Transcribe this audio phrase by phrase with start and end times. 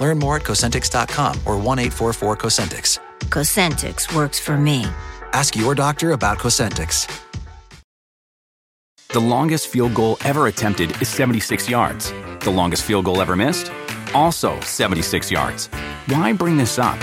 [0.00, 2.98] Learn more at Cosentyx.com or 1 844 Cosentyx.
[3.28, 4.84] Cosentyx works for me.
[5.32, 7.06] Ask your doctor about Cosentyx.
[9.12, 12.12] The longest field goal ever attempted is 76 yards.
[12.40, 13.72] The longest field goal ever missed?
[14.14, 15.66] Also 76 yards.
[16.06, 16.98] Why bring this up?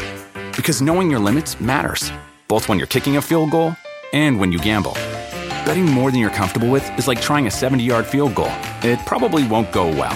[0.56, 2.12] Because knowing your limits matters,
[2.48, 3.76] both when you're kicking a field goal
[4.14, 4.94] and when you gamble.
[5.66, 8.52] Betting more than you're comfortable with is like trying a 70 yard field goal,
[8.84, 10.16] it probably won't go well.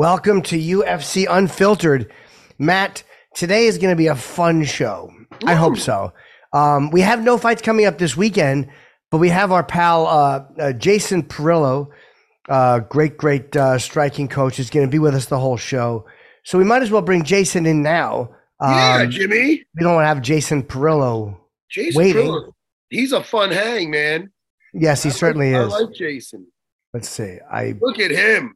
[0.00, 2.12] Welcome to UFC Unfiltered.
[2.58, 3.02] Matt,
[3.34, 5.10] today is going to be a fun show.
[5.46, 6.12] I hope so.
[6.52, 8.68] Um, we have no fights coming up this weekend,
[9.10, 11.88] but we have our pal uh, uh, Jason Parillo,
[12.50, 16.04] uh, great, great uh, striking coach, is going to be with us the whole show.
[16.44, 18.28] So we might as well bring Jason in now.
[18.60, 19.64] Yeah, Um, Jimmy.
[19.76, 21.38] we don't want to have Jason Parillo.
[21.70, 22.26] Jason waiting.
[22.26, 22.50] Triller.
[22.90, 24.30] He's a fun hang, man.
[24.74, 25.72] Yes, he I certainly like, is.
[25.72, 26.46] I like Jason.
[26.92, 27.38] Let's see.
[27.50, 28.54] I Look at him.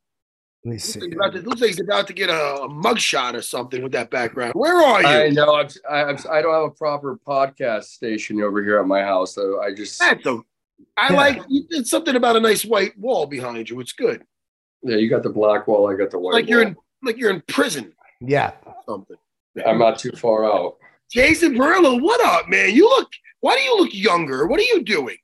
[0.65, 1.01] Let me Looks see.
[1.01, 3.83] like, he's about to, looks like he's about to get a, a mugshot or something
[3.83, 4.53] with that background.
[4.55, 5.09] Where are you?
[5.09, 5.55] I know.
[5.55, 9.61] I'm, I'm, I don't have a proper podcast station over here at my house, so
[9.63, 10.39] I just That's a,
[10.99, 11.17] I Yeah.
[11.17, 13.81] like you did something about a nice white wall behind you.
[13.81, 14.23] It's good.
[14.83, 14.97] yeah.
[14.97, 16.35] You got the black wall, I got the white.
[16.35, 16.69] like you're wall.
[16.69, 18.53] in like you're in prison Yeah.
[18.87, 19.17] something.
[19.67, 20.77] I'm not too far out.
[21.11, 22.75] Jason Parillo, what up, man?
[22.75, 23.09] You look
[23.41, 24.47] why do you look younger?
[24.47, 25.17] What are you doing?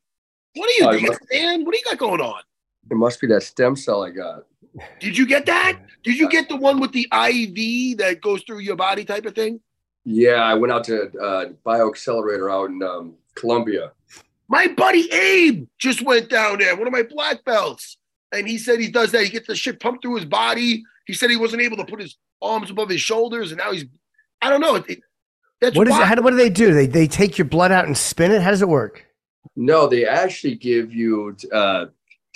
[0.55, 1.65] What are you I doing, must- man?
[1.67, 2.41] What do you got going on?
[2.91, 4.45] It must be that stem cell I got.
[5.01, 5.79] Did you get that?
[6.05, 9.35] Did you get the one with the IV that goes through your body type of
[9.35, 9.61] thing?
[10.05, 13.93] Yeah, I went out to uh, BioXcellerator out in um, Colombia.
[14.49, 17.97] My buddy Abe just went down there, one of my black belts.
[18.33, 19.25] And he said he does that.
[19.25, 20.85] He gets the shit pumped through his body.
[21.07, 23.85] He said he wasn't able to put his arms above his shoulders, and now he's
[24.43, 24.75] I don't know.
[24.77, 25.01] It, it-
[25.59, 26.03] that's What is it?
[26.05, 26.75] How, do- what do they do?
[26.75, 28.43] They they take your blood out and spin it.
[28.43, 29.07] How does it work?
[29.55, 31.87] No, they actually give you uh,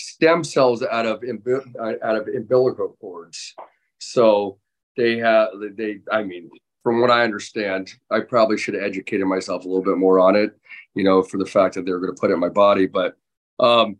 [0.06, 3.54] stem cells out of uh, out of umbilical cords.
[3.98, 4.58] So
[4.96, 6.00] they have they.
[6.10, 6.50] I mean,
[6.82, 10.36] from what I understand, I probably should have educated myself a little bit more on
[10.36, 10.58] it.
[10.94, 12.86] You know, for the fact that they were going to put it in my body,
[12.86, 13.16] but
[13.58, 13.96] um,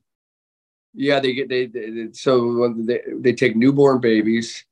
[0.94, 4.64] yeah, they get they, they so they they take newborn babies.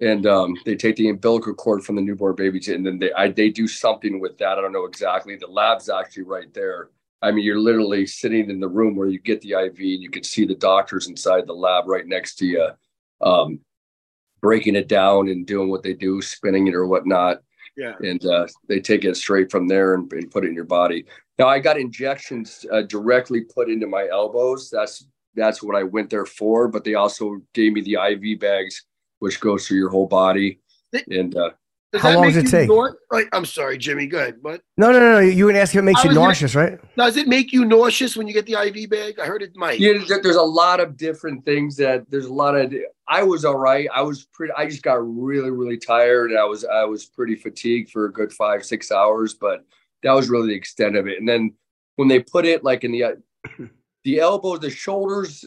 [0.00, 3.28] And um, they take the umbilical cord from the newborn babies, and then they I,
[3.28, 4.56] they do something with that.
[4.56, 5.36] I don't know exactly.
[5.36, 6.88] The lab's actually right there,
[7.22, 10.10] I mean, you're literally sitting in the room where you get the IV, and you
[10.10, 12.68] can see the doctors inside the lab right next to you,
[13.20, 13.60] um,
[14.40, 17.42] breaking it down and doing what they do, spinning it or whatnot.
[17.76, 17.94] Yeah.
[18.00, 21.04] And uh, they take it straight from there and, and put it in your body.
[21.38, 24.70] Now, I got injections uh, directly put into my elbows.
[24.70, 26.68] That's that's what I went there for.
[26.68, 28.84] But they also gave me the IV bags,
[29.20, 30.60] which goes through your whole body.
[31.10, 31.50] And uh,
[31.92, 32.68] Does How that long make does it take?
[32.68, 34.06] nau- like, I'm sorry, Jimmy.
[34.06, 35.12] Good, but No, no, no.
[35.14, 35.18] no.
[35.18, 36.78] You were asking if it makes you was gonna- nauseous, right?
[36.96, 39.18] does it make you nauseous when you get the IV bag?
[39.18, 39.80] I heard it might.
[39.80, 42.72] Yeah, there's a lot of different things that there's a lot of.
[43.08, 43.88] I was all right.
[43.92, 44.52] I was pretty.
[44.56, 46.32] I just got really, really tired.
[46.32, 49.64] I was I was pretty fatigued for a good five six hours, but
[50.04, 51.18] that was really the extent of it.
[51.18, 51.54] And then
[51.96, 53.12] when they put it like in the uh,
[54.04, 55.44] the elbows, the shoulders,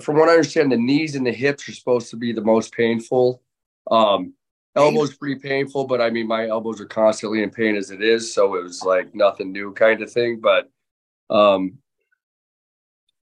[0.00, 2.72] from what I understand, the knees and the hips are supposed to be the most
[2.74, 3.42] painful.
[3.90, 4.34] Um,
[4.76, 8.32] elbows pretty painful, but I mean my elbows are constantly in pain as it is,
[8.34, 10.40] so it was like nothing new kind of thing.
[10.40, 10.70] But
[11.30, 11.78] um,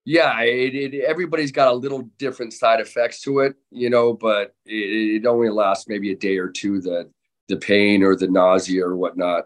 [0.04, 4.54] yeah, it, it, everybody's got a little different side effects to it, you know, but
[4.66, 7.10] it, it only lasts maybe a day or two, the,
[7.48, 9.44] the pain or the nausea or whatnot.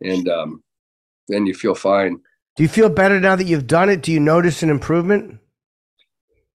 [0.00, 0.62] And um,
[1.26, 2.20] then you feel fine.
[2.56, 4.02] Do you feel better now that you've done it?
[4.02, 5.40] Do you notice an improvement?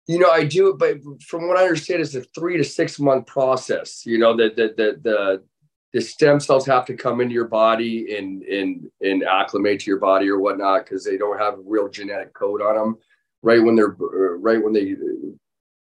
[0.08, 3.00] You know, I do it, but from what I understand, it's a three to six
[3.00, 4.06] month process.
[4.06, 5.44] You know, that the, the the
[5.94, 10.00] the stem cells have to come into your body and and and acclimate to your
[10.00, 12.98] body or whatnot because they don't have a real genetic code on them.
[13.44, 14.96] Right when they're right when they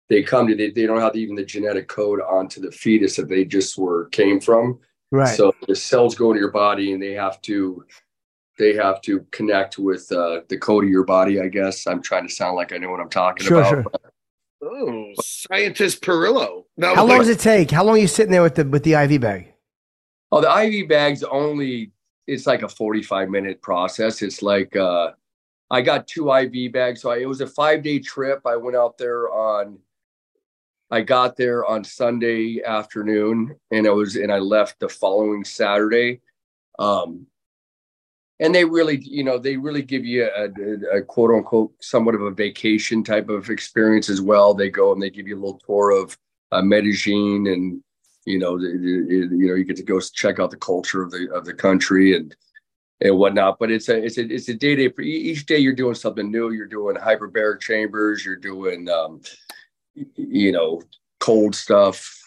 [0.07, 3.27] they come to they, they don't have even the genetic code onto the fetus that
[3.27, 4.79] they just were came from.
[5.11, 5.35] Right.
[5.35, 7.83] So the cells go into your body and they have to
[8.57, 11.41] they have to connect with uh, the code of your body.
[11.41, 13.69] I guess I'm trying to sound like I know what I'm talking Sure, about.
[13.69, 13.85] sure.
[14.65, 16.65] Oh, scientist Parillo.
[16.77, 17.71] No, How long like- does it take?
[17.71, 19.53] How long are you sitting there with the with the IV bag?
[20.31, 21.91] Oh, the IV bags only
[22.27, 24.21] it's like a 45 minute process.
[24.21, 25.11] It's like uh
[25.69, 27.01] I got two IV bags.
[27.01, 28.41] So I, it was a five day trip.
[28.45, 29.77] I went out there on
[30.91, 36.21] I got there on Sunday afternoon and I was and I left the following Saturday.
[36.79, 37.27] Um
[38.39, 42.21] and they really, you know, they really give you a, a, quote unquote somewhat of
[42.21, 44.53] a vacation type of experience as well.
[44.53, 46.17] They go and they give you a little tour of
[46.51, 47.81] uh, Medellin and
[48.25, 51.11] you know, the, the, you know, you get to go check out the culture of
[51.11, 52.35] the of the country and
[53.01, 53.59] and whatnot.
[53.59, 54.91] But it's a it's a it's a day day.
[55.01, 56.51] Each day you're doing something new.
[56.51, 58.25] You're doing hyperbaric chambers.
[58.25, 59.21] You're doing um,
[60.15, 60.81] you know
[61.19, 62.19] cold stuff,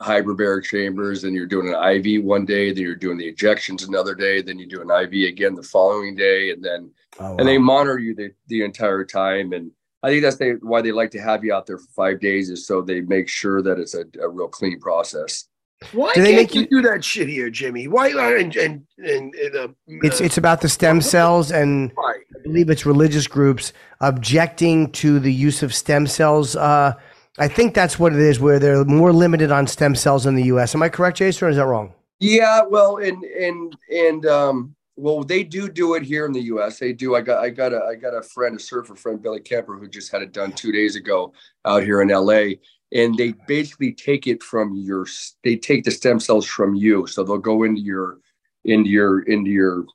[0.00, 1.24] hyperbaric chambers.
[1.24, 2.72] And you're doing an IV one day.
[2.72, 4.42] Then you're doing the ejections another day.
[4.42, 7.98] Then you do an IV again the following day, and then Oh, and they monitor
[7.98, 9.52] you the, the entire time.
[9.52, 12.20] And I think that's they, why they like to have you out there for five
[12.20, 15.46] days is so they make sure that it's a, a real clean process.
[15.92, 17.88] Why Do they can't make you you- do that shit here, Jimmy?
[17.88, 21.90] Why uh, and and and, and uh, it's uh, it's about the stem cells and
[21.94, 22.14] why?
[22.36, 26.54] I believe it's religious groups objecting to the use of stem cells.
[26.54, 26.94] Uh,
[27.40, 30.44] I think that's what it is, where they're more limited on stem cells in the
[30.44, 30.74] U.S.
[30.74, 31.94] Am I correct, Jason, or is that wrong?
[32.20, 36.78] Yeah, well, and and and um, well, they do do it here in the U.S.
[36.78, 37.16] They do.
[37.16, 39.88] I got I got a I got a friend, a surfer friend, Billy Kemper, who
[39.88, 41.32] just had it done two days ago
[41.64, 42.60] out here in L.A.
[42.92, 45.06] And they basically take it from your.
[45.42, 48.18] They take the stem cells from you, so they'll go into your,
[48.66, 49.86] into your into your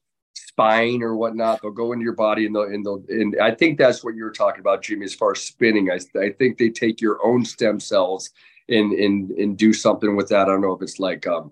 [0.56, 1.62] spine or whatnot.
[1.62, 4.32] They'll go into your body and they'll and they'll and I think that's what you're
[4.32, 5.04] talking about, Jimmy.
[5.06, 8.30] As far as spinning, I I think they take your own stem cells
[8.70, 10.44] and and and do something with that.
[10.44, 11.52] I don't know if it's like um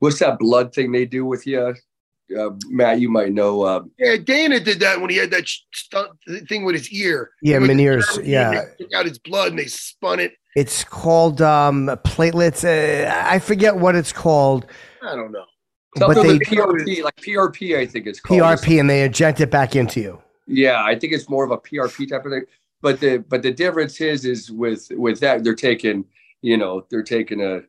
[0.00, 1.74] what's that blood thing they do with you?
[2.36, 3.62] Uh, Matt, you might know.
[3.62, 6.12] Uh, Yeah, Dana did that when he had that sh- stunt
[6.48, 7.30] thing with his ear.
[7.42, 8.52] Yeah, He went Meniere's, yeah.
[8.62, 10.32] and took out his blood and they spun it.
[10.56, 12.64] It's called um, platelets.
[12.64, 14.64] Uh, I forget what it's called.
[15.02, 15.44] I don't know.
[15.94, 18.40] But something they- with PRP, like PRP, I think it's called.
[18.40, 20.22] PRP, and they inject it back into you.
[20.46, 22.44] Yeah, I think it's more of a PRP type of thing.
[22.80, 26.04] But the but the difference is is with with that they're taking
[26.40, 27.60] you know they're taking a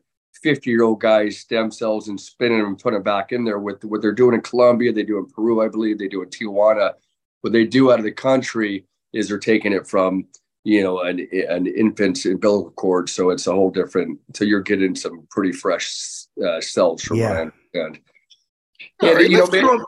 [0.42, 3.58] 50 year old guy's stem cells and spinning them and putting them back in there
[3.60, 6.28] with what they're doing in Colombia, they do in Peru, I believe, they do in
[6.28, 6.94] Tijuana.
[7.42, 10.26] What they do out of the country is they're taking it from
[10.64, 14.18] you know an an infant's umbilical cord, so it's a whole different.
[14.34, 15.94] So you're getting some pretty fresh
[16.44, 17.28] uh, cells from Yeah.
[17.28, 17.98] what I understand.
[18.04, 18.13] All
[19.02, 19.84] Yeah, right, you know, let's man- go-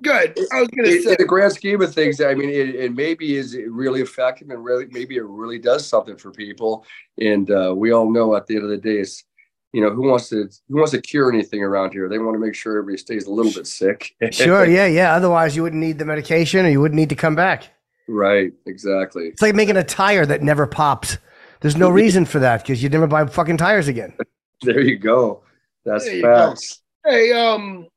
[0.00, 0.38] Good.
[0.52, 1.10] I was gonna say.
[1.10, 4.62] in the grand scheme of things, I mean, it, it maybe is really effective and
[4.64, 6.84] really maybe it really does something for people.
[7.20, 9.24] And uh, we all know at the end of the day, it's
[9.72, 12.08] you know who wants to who wants to cure anything around here?
[12.08, 14.14] They want to make sure everybody stays a little bit sick.
[14.30, 15.14] Sure, yeah, yeah.
[15.16, 17.68] Otherwise, you wouldn't need the medication, or you wouldn't need to come back.
[18.06, 18.52] right.
[18.66, 19.24] Exactly.
[19.24, 21.18] It's like making a tire that never pops.
[21.60, 24.14] There's no reason for that because you'd never buy fucking tires again.
[24.62, 25.42] There you go.
[25.84, 26.50] That's There you go.
[26.50, 26.82] facts.
[27.04, 27.88] Hey, um,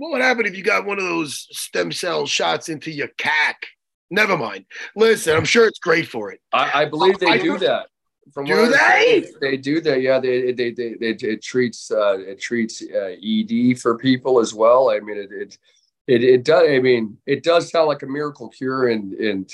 [0.00, 3.66] what would happen if you got one of those stem cell shots into your cack?
[4.10, 4.64] Never mind.
[4.96, 6.40] Listen, I'm sure it's great for it.
[6.52, 7.86] I, I believe they I do don't- that.
[8.32, 9.26] From Do I they?
[9.40, 10.02] They do that.
[10.02, 14.54] Yeah, they they they, they it treats uh, it treats uh, ED for people as
[14.54, 14.90] well.
[14.90, 15.58] I mean, it, it
[16.06, 16.68] it it does.
[16.68, 19.50] I mean, it does sound like a miracle cure, and and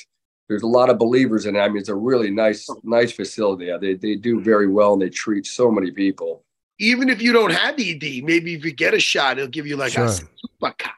[0.48, 1.60] there's a lot of believers in it.
[1.60, 3.66] I mean, it's a really nice nice facility.
[3.66, 6.44] Yeah, they they do very well, and they treat so many people.
[6.78, 9.76] Even if you don't have ED, maybe if you get a shot, it'll give you
[9.76, 10.04] like Sure.
[10.04, 10.94] a super cock.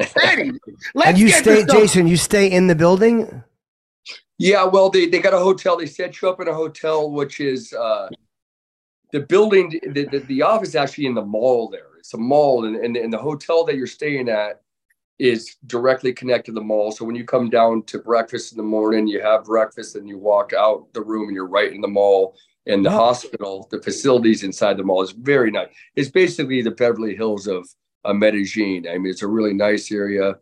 [0.22, 0.58] Anyway,
[1.04, 2.06] And you stay, Jason.
[2.06, 3.42] You stay in the building.
[4.38, 5.76] Yeah, well, they, they got a hotel.
[5.76, 8.08] They set you up in a hotel, which is uh,
[9.12, 9.78] the building.
[9.92, 11.88] The, the, the office actually in the mall there.
[11.98, 14.62] It's a mall, and, and, and the hotel that you're staying at
[15.18, 16.90] is directly connected to the mall.
[16.90, 20.16] So when you come down to breakfast in the morning, you have breakfast, and you
[20.16, 22.34] walk out the room, and you're right in the mall.
[22.70, 25.68] And the hospital, the facilities inside the mall is very nice.
[25.96, 27.68] It's basically the Beverly Hills of
[28.04, 28.86] uh, Medellin.
[28.88, 30.34] I mean, it's a really nice area.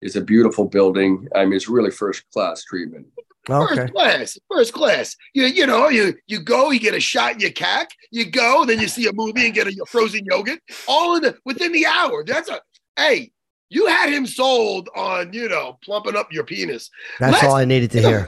[0.00, 1.28] It's a beautiful building.
[1.34, 3.06] I mean, it's really first class treatment.
[3.50, 3.74] Okay.
[3.74, 5.16] First class, first class.
[5.34, 7.90] You you know you you go, you get a shot in your cack.
[8.12, 10.60] You go, then you see a movie and get a frozen yogurt.
[10.86, 12.22] All in the within the hour.
[12.24, 12.60] That's a
[12.96, 13.32] hey.
[13.68, 16.90] You had him sold on you know plumping up your penis.
[17.18, 18.26] That's Let's- all I needed to hear.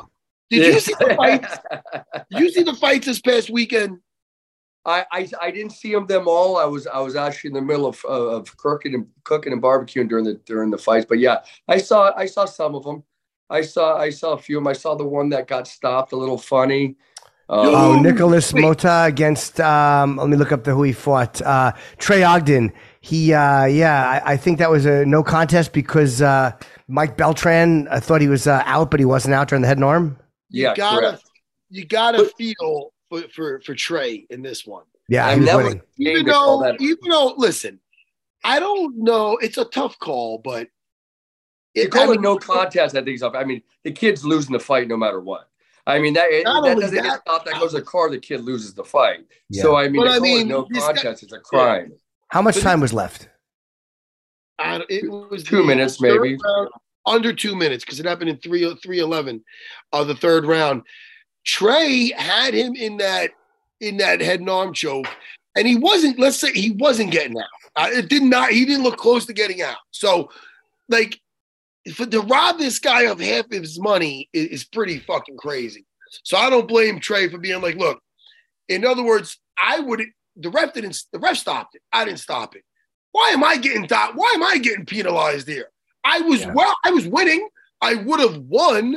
[0.56, 1.58] Did you see the fights?
[2.30, 3.98] Did you see the fights this past weekend?
[4.86, 6.56] I, I I didn't see them them all.
[6.56, 10.08] I was I was actually in the middle of of cooking and cooking and barbecuing
[10.08, 11.06] during the during the fights.
[11.08, 13.02] But yeah, I saw I saw some of them.
[13.48, 14.68] I saw I saw a few of them.
[14.68, 16.96] I saw the one that got stopped, a little funny.
[17.48, 18.64] Um, oh, Nikolas wait.
[18.64, 19.60] Motta against.
[19.60, 21.42] Um, let me look up the who he fought.
[21.42, 22.72] Uh, Trey Ogden.
[23.00, 26.52] He uh, yeah, I, I, think that was a no contest because uh,
[26.88, 27.86] Mike Beltran.
[27.88, 30.18] I thought he was uh, out, but he wasn't out during the head and arm.
[30.50, 31.30] Yeah, you gotta correct.
[31.70, 34.84] you gotta feel for, for for Trey in this one.
[35.08, 35.82] Yeah, he was winning.
[35.98, 37.80] Even though, even though, listen,
[38.42, 39.36] I don't know.
[39.36, 40.68] It's a tough call, but
[41.74, 42.96] it, you call I mean, it no contest.
[42.96, 43.34] I think so.
[43.34, 45.48] I mean, the kid's losing the fight no matter what.
[45.86, 48.08] I mean that, that doesn't that, stop that goes a car.
[48.08, 49.26] The kid loses the fight.
[49.50, 49.62] Yeah.
[49.62, 51.22] So I mean, I mean no contest.
[51.22, 51.88] It's a crime.
[51.90, 51.96] Yeah.
[52.28, 53.28] How much time was left?
[54.58, 56.70] Uh, it was two minutes, maybe round,
[57.06, 59.44] under two minutes because it happened in three three eleven
[59.92, 60.82] of the third round.
[61.44, 63.30] Trey had him in that
[63.80, 65.06] in that head and arm choke,
[65.56, 66.18] and he wasn't.
[66.18, 67.44] Let's say he wasn't getting out.
[67.76, 68.50] Uh, it did not.
[68.50, 69.76] He didn't look close to getting out.
[69.90, 70.30] So,
[70.88, 71.20] like,
[71.92, 75.84] for, to rob this guy of half his money is, is pretty fucking crazy.
[76.22, 78.00] So I don't blame Trey for being like, look.
[78.68, 80.02] In other words, I would.
[80.36, 80.98] The ref didn't.
[81.12, 81.82] The ref stopped it.
[81.92, 82.62] I didn't stop it.
[83.12, 83.86] Why am I getting?
[83.86, 85.68] Why am I getting penalized here?
[86.04, 86.52] I was yeah.
[86.52, 86.74] well.
[86.84, 87.48] I was winning.
[87.80, 88.96] I would have won.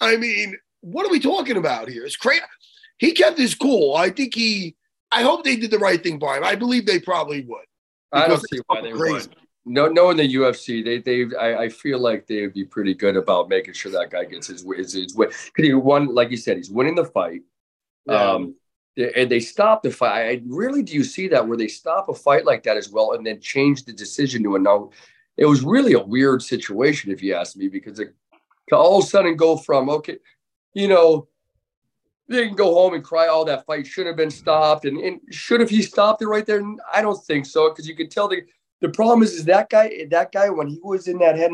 [0.00, 2.04] I mean, what are we talking about here?
[2.04, 2.42] It's crazy
[2.98, 3.94] he kept his cool.
[3.94, 4.76] I think he.
[5.12, 6.44] I hope they did the right thing by him.
[6.44, 7.64] I believe they probably would.
[8.12, 9.28] I don't see why they crazy.
[9.28, 9.36] would.
[9.68, 13.16] No, knowing the UFC, they they I, I, feel like they would be pretty good
[13.16, 15.28] about making sure that guy gets his his, his win.
[15.28, 17.42] Because he won, like you said, he's winning the fight.
[18.06, 18.30] Yeah.
[18.30, 18.54] Um,
[18.96, 20.28] and they stop the fight.
[20.28, 23.12] I really do you see that where they stop a fight like that as well,
[23.12, 24.92] and then change the decision to a no.
[25.36, 28.14] It was really a weird situation, if you ask me, because it,
[28.68, 30.18] to all of a sudden go from okay,
[30.74, 31.28] you know,
[32.28, 34.84] they can go home and cry, all oh, that fight should have been stopped.
[34.84, 36.62] And, and should have he stopped it right there?
[36.92, 37.70] I don't think so.
[37.72, 38.42] Cause you could tell the,
[38.80, 41.52] the problem is, is that guy, that guy, when he was in that head,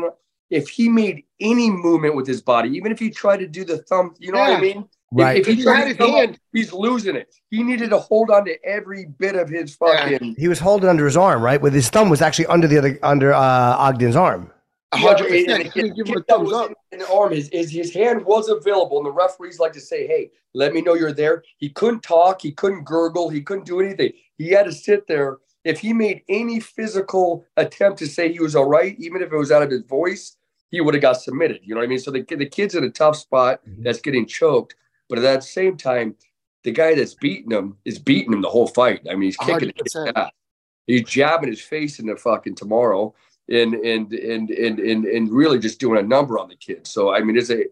[0.49, 3.79] if he made any movement with his body, even if he tried to do the
[3.79, 4.49] thumb, you know yeah.
[4.49, 4.85] what I mean?
[5.13, 5.41] Right.
[5.41, 7.33] If, if he tried his hand, he's losing it.
[7.49, 10.25] He needed to hold on to every bit of his fucking.
[10.25, 10.33] Yeah.
[10.37, 11.61] He was holding under his arm, right?
[11.61, 14.51] With his thumb was actually under the other, under uh, Ogden's arm
[14.97, 15.73] hundred percent.
[15.73, 16.71] Give him a thumbs up.
[16.91, 20.07] In the arm, his, his his hand was available, and the referees like to say,
[20.07, 23.79] "Hey, let me know you're there." He couldn't talk, he couldn't gurgle, he couldn't do
[23.79, 24.13] anything.
[24.37, 25.37] He had to sit there.
[25.63, 29.37] If he made any physical attempt to say he was all right, even if it
[29.37, 30.35] was out of his voice,
[30.69, 31.61] he would have got submitted.
[31.63, 31.99] You know what I mean?
[31.99, 33.83] So the the kid's in a tough spot mm-hmm.
[33.83, 34.75] that's getting choked,
[35.13, 36.15] but at that same time,
[36.63, 39.01] the guy that's beating him is beating him the whole fight.
[39.07, 40.29] I mean, he's kicking 100%.
[40.87, 43.13] He's jabbing his face in the fucking tomorrow
[43.47, 46.87] and and and and and and really just doing a number on the kid.
[46.87, 47.65] So I mean, it's a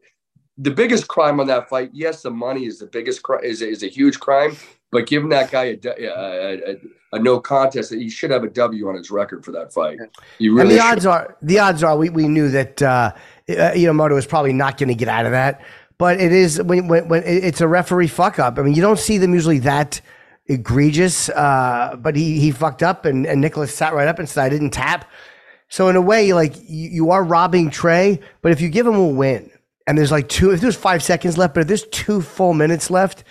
[0.60, 1.89] the biggest crime on that fight.
[1.93, 4.55] Yes, the money is the biggest crime is a, is a huge crime,
[4.91, 6.75] but giving that guy a, a, a,
[7.13, 9.98] a, no contest, that he should have a W on his record for that fight.
[10.38, 10.91] You really and the should.
[10.91, 13.13] odds are the odds are we, we knew that uh,
[13.50, 15.62] uh you was probably not going to get out of that,
[16.01, 18.58] but it is when, when when it's a referee fuck up.
[18.58, 20.01] I mean, you don't see them usually that
[20.48, 24.43] egregious, uh, but he he fucked up and, and Nikolas sat right up and said
[24.43, 25.08] I didn't tap.
[25.70, 28.96] So in a way, like you, you are robbing Trey, but if you give him
[28.96, 29.51] a win
[29.86, 32.89] and there's like two, if there's five seconds left, but if there's two full minutes
[32.89, 33.24] left,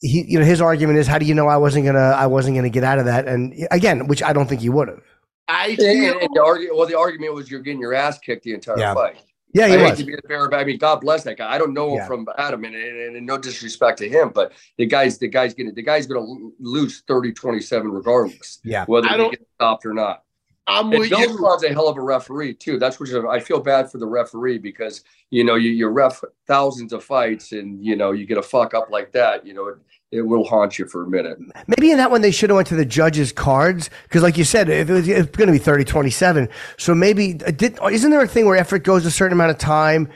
[0.00, 2.56] he, you know, his argument is, how do you know I wasn't gonna, I wasn't
[2.56, 3.28] gonna get out of that?
[3.28, 5.02] And again, which I don't think he would have.
[5.48, 8.44] I feel- and, and the argument, well, the argument was you're getting your ass kicked
[8.44, 8.94] the entire yeah.
[8.94, 9.18] fight.
[9.54, 9.98] Yeah, he I was.
[10.00, 11.50] to be fair, I mean, God bless that guy.
[11.50, 12.06] I don't know him yeah.
[12.06, 15.72] from Adam, and, and, and, no disrespect to him, but the guy's the guy's gonna
[15.72, 16.26] the guy's gonna
[16.58, 18.58] lose 30, 27 regardless.
[18.64, 20.24] Yeah, whether he gets stopped or not.
[20.66, 21.46] I'm with Bill you.
[21.46, 22.78] a hell of a referee too.
[22.78, 26.92] That's what I feel bad for the referee because you know you, you ref thousands
[26.92, 29.46] of fights and you know you get a fuck up like that.
[29.46, 29.76] You know it,
[30.14, 31.38] it will haunt you for a minute.
[31.66, 34.44] Maybe in that one they should have went to the judges' cards because, like you
[34.44, 36.48] said, if it was, it's going to be 30-27.
[36.78, 39.58] So maybe uh, did, isn't there a thing where it goes a certain amount of
[39.58, 40.08] time,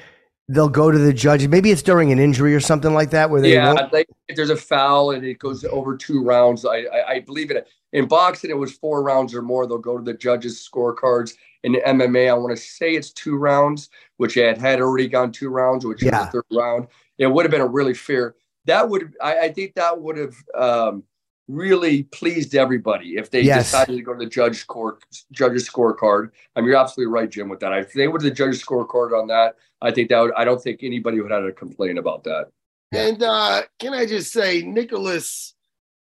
[0.48, 1.46] they'll go to the judge.
[1.48, 4.50] Maybe it's during an injury or something like that where they yeah, like if there's
[4.50, 6.64] a foul and it goes over two rounds.
[6.64, 7.66] I I, I believe it.
[7.92, 9.66] In boxing, it was four rounds or more.
[9.66, 11.34] They'll go to the judges' scorecards.
[11.64, 15.48] In MMA, I want to say it's two rounds, which had had already gone two
[15.48, 16.26] rounds, which yeah.
[16.26, 16.86] the third round.
[17.18, 18.36] It would have been a really fair.
[18.68, 21.02] That would I, I think that would have um,
[21.48, 23.64] really pleased everybody if they yes.
[23.64, 24.98] decided to go to the judge score
[25.32, 26.30] judge's scorecard.
[26.54, 27.72] I mean, you're absolutely right, Jim, with that.
[27.72, 30.62] If they went to the judge's scorecard on that, I think that would, I don't
[30.62, 32.48] think anybody would have a complaint about that.
[32.92, 35.54] And uh, can I just say, Nikolas,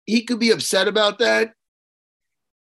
[0.05, 1.53] he could be upset about that.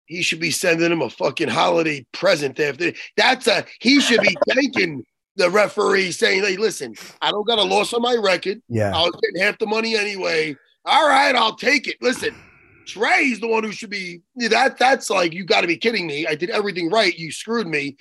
[0.07, 4.37] He should be sending him a fucking holiday present after that's a he should be
[4.51, 5.05] thanking
[5.37, 8.63] the referee saying, "Hey, listen, I don't got a loss on my record.
[8.69, 8.97] Yeah.
[8.97, 10.57] I was getting half the money anyway.
[10.85, 11.97] All right, I'll take it.
[12.01, 12.35] Listen,
[12.87, 14.79] Trey's the one who should be that.
[14.79, 16.27] That's like you got to be kidding me.
[16.27, 17.17] I did everything right.
[17.19, 17.97] You screwed me.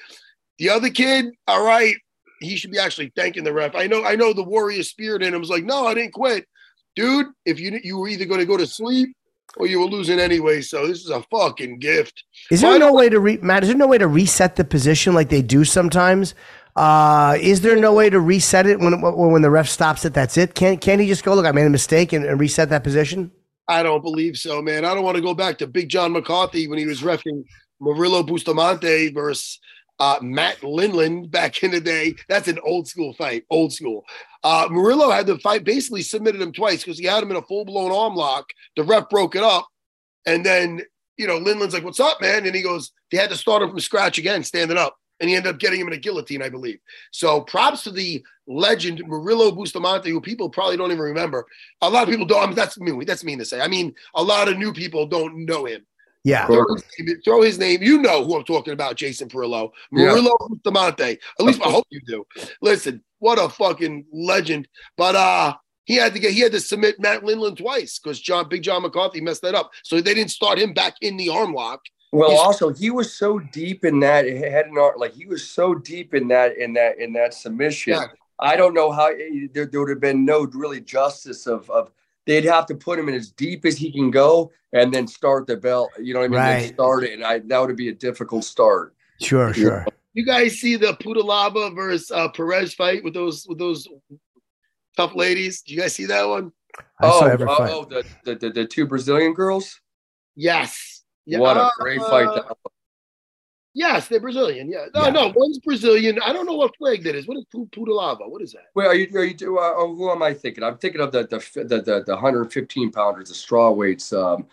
[0.59, 1.95] The other kid, all right,
[2.39, 3.75] he should be actually thanking the ref.
[3.75, 6.47] I know, I know the warrior spirit in him was like, no, I didn't quit,
[6.95, 7.27] dude.
[7.45, 9.15] If you you were either going to go to sleep
[9.57, 10.61] or you were losing anyway.
[10.61, 12.23] So this is a fucking gift.
[12.51, 13.63] Is there Why no way to re- Matt?
[13.63, 16.35] Is there no way to reset the position like they do sometimes?
[16.75, 20.13] Uh, is there no way to reset it when when the ref stops it?
[20.13, 20.55] That's it.
[20.55, 21.45] Can't can't he just go look?
[21.45, 23.31] I made a mistake and, and reset that position.
[23.67, 24.83] I don't believe so, man.
[24.83, 27.45] I don't want to go back to Big John McCarthy when he was refing
[27.79, 29.59] Murillo Bustamante versus
[29.99, 32.15] uh, Matt Lindland back in the day.
[32.27, 34.03] That's an old school fight, old school.
[34.43, 34.67] Uh,
[35.11, 37.91] had the fight basically submitted him twice because he had him in a full blown
[37.91, 38.49] arm lock.
[38.75, 39.67] The ref broke it up,
[40.25, 40.81] and then
[41.17, 43.69] you know Lindland's like, "What's up, man?" And he goes, "They had to start him
[43.69, 46.49] from scratch again, standing up." And he ended up getting him in a guillotine, I
[46.49, 46.79] believe.
[47.11, 51.45] So props to the legend Murillo Bustamante, who people probably don't even remember.
[51.79, 52.43] A lot of people don't.
[52.43, 53.05] I mean, that's mean.
[53.05, 53.61] That's mean to say.
[53.61, 55.85] I mean, a lot of new people don't know him.
[56.25, 56.45] Yeah.
[56.47, 57.81] Throw his, name, throw his name.
[57.81, 59.71] You know who I'm talking about, Jason Parillo.
[59.93, 61.17] Murillo Bustamante.
[61.39, 62.25] At least I hope you do.
[62.61, 64.67] Listen, what a fucking legend.
[64.97, 68.49] But uh he had to get he had to submit Matt Lindland twice because John
[68.49, 69.71] Big John McCarthy messed that up.
[69.83, 71.79] So they didn't start him back in the arm lock.
[72.13, 75.47] Well, He's- also he was so deep in that head and arm, like he was
[75.49, 77.93] so deep in that in that in that submission.
[77.93, 78.05] Yeah.
[78.39, 79.09] I don't know how
[79.53, 81.91] there, there would have been no really justice of of
[82.27, 85.47] they'd have to put him in as deep as he can go and then start
[85.47, 85.89] the belt.
[85.99, 86.39] You know what I mean?
[86.39, 86.73] Then Right.
[86.75, 88.93] start it, and I that would be a difficult start.
[89.19, 89.51] Sure.
[89.51, 89.83] Sure.
[90.13, 93.87] You guys see the Pudilova versus uh, Perez fight with those with those
[94.95, 95.63] tough ladies?
[95.63, 96.51] Do you guys see that one?
[96.77, 97.71] I oh, saw every oh, fight.
[97.71, 99.81] oh, the, the, the the two Brazilian girls.
[100.35, 100.92] Yes.
[101.25, 101.39] Yeah.
[101.39, 102.33] what a uh, great fight!
[102.35, 102.57] That was.
[103.75, 104.69] Yes, they're Brazilian.
[104.69, 104.85] Yeah.
[104.93, 105.09] No, Yeah.
[105.09, 106.19] no, one's Brazilian.
[106.23, 107.27] I don't know what flag that is.
[107.27, 108.29] What is Pu- Pudilova?
[108.29, 108.65] What is that?
[108.75, 109.57] Wait, are you are you?
[109.57, 110.63] Uh, oh, who am I thinking?
[110.63, 114.45] I'm thinking of the the the the, the 115 pounders, the straw weights, um,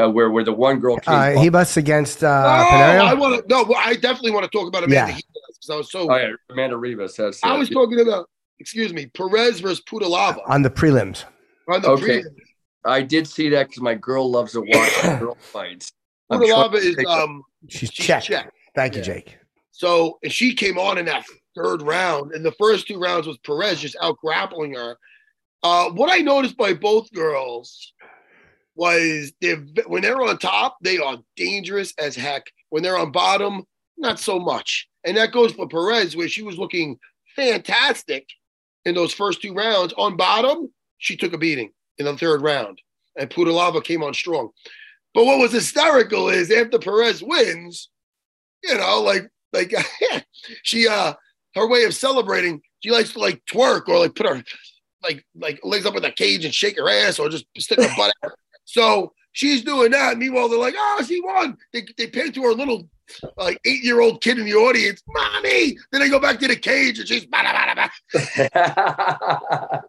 [0.00, 1.14] uh, where where the one girl came.
[1.14, 3.00] Uh, he busts against uh, oh, Pinheiro.
[3.00, 3.48] I want to.
[3.48, 5.18] No, I definitely want to talk about Amanda Yeah.
[5.48, 6.08] Because I was so.
[6.08, 7.16] oh yeah, Amanda Ribas.
[7.16, 8.28] That's I uh, was talking about.
[8.60, 11.24] Excuse me, Perez versus Pudilova on the prelims.
[11.66, 12.20] on the Okay.
[12.22, 12.30] pre.
[12.84, 15.90] I did see that because my girl loves to watch girl fights.
[16.30, 17.42] Trying Pudilova is um.
[17.68, 18.26] She's, She's checked.
[18.26, 18.52] checked.
[18.74, 19.06] Thank you, Yeah.
[19.06, 19.36] Jake.
[19.72, 23.38] So and she came on in that third round, and the first two rounds was
[23.38, 24.96] Perez just out grappling her.
[25.62, 27.92] Uh, what I noticed by both girls
[28.74, 29.54] was they
[29.86, 32.44] when they're on top, they are dangerous as heck.
[32.70, 33.64] When they're on bottom,
[33.98, 34.88] not so much.
[35.04, 36.98] And that goes for Perez, where she was looking
[37.36, 38.26] fantastic
[38.84, 39.92] in those first two rounds.
[39.96, 42.80] On bottom, she took a beating in the third round,
[43.18, 44.50] and Pudilova came on strong.
[45.14, 47.90] But what was hysterical is after Perez wins,
[48.62, 49.72] you know, like like
[50.62, 51.14] she uh
[51.54, 54.42] her way of celebrating, she likes to like twerk or like put her
[55.02, 57.96] like like legs up in the cage and shake her ass or just stick her
[57.96, 58.32] butt out.
[58.66, 60.16] So she's doing that.
[60.16, 61.56] Meanwhile, they're like, oh, she won.
[61.72, 62.88] They, they pan to her little
[63.36, 65.76] like eight year old kid in the audience, mommy.
[65.90, 69.82] Then they go back to the cage and she's bada, bada, bada.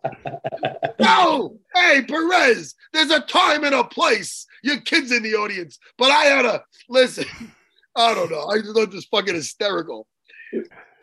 [0.99, 4.45] No, hey Perez, there's a time and a place.
[4.63, 7.25] Your kid's in the audience, but I had to listen.
[7.95, 8.45] I don't know.
[8.47, 10.07] I just thought this fucking hysterical.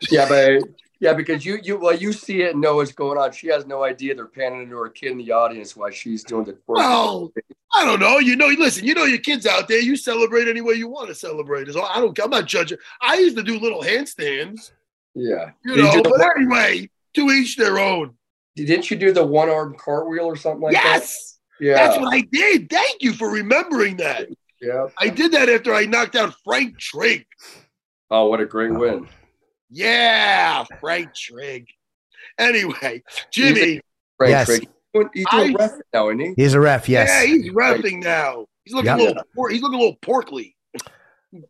[0.09, 0.63] yeah, but
[0.99, 3.31] yeah, because you you well you see it and know what's going on.
[3.31, 6.45] She has no idea they're panning into her kid in the audience while she's doing
[6.45, 6.75] the twerk.
[6.75, 7.31] Well,
[7.75, 8.17] I don't know.
[8.19, 8.85] You know, listen.
[8.85, 9.79] You know your kids out there.
[9.79, 11.71] You celebrate any way you want to celebrate.
[11.71, 12.17] So I don't.
[12.19, 12.77] I'm not judging.
[13.01, 14.71] I used to do little handstands.
[15.15, 15.51] yeah.
[15.63, 18.15] You Did know, you but anyway, to each their own.
[18.55, 20.83] Didn't you do the one arm cartwheel or something like that?
[20.83, 21.73] yes, Yeah.
[21.75, 22.69] that's what I did.
[22.69, 24.27] Thank you for remembering that.
[24.61, 24.87] yeah.
[24.97, 27.25] I did that after I knocked out Frank Trigg.
[28.11, 29.07] Oh, what a great win.
[29.69, 31.67] Yeah, Frank Trigg.
[32.39, 33.81] Anyway, Jimmy.
[34.17, 34.45] Frank Yes.
[34.47, 34.67] Trigg.
[35.13, 36.33] He's doing I- ref now, isn't he?
[36.35, 36.89] He's a ref.
[36.89, 37.09] Yes.
[37.09, 38.45] Yeah, he's refing now.
[38.63, 38.99] He's looking Yep.
[38.99, 39.23] a little.
[39.35, 40.55] por- He's looking a little porkly.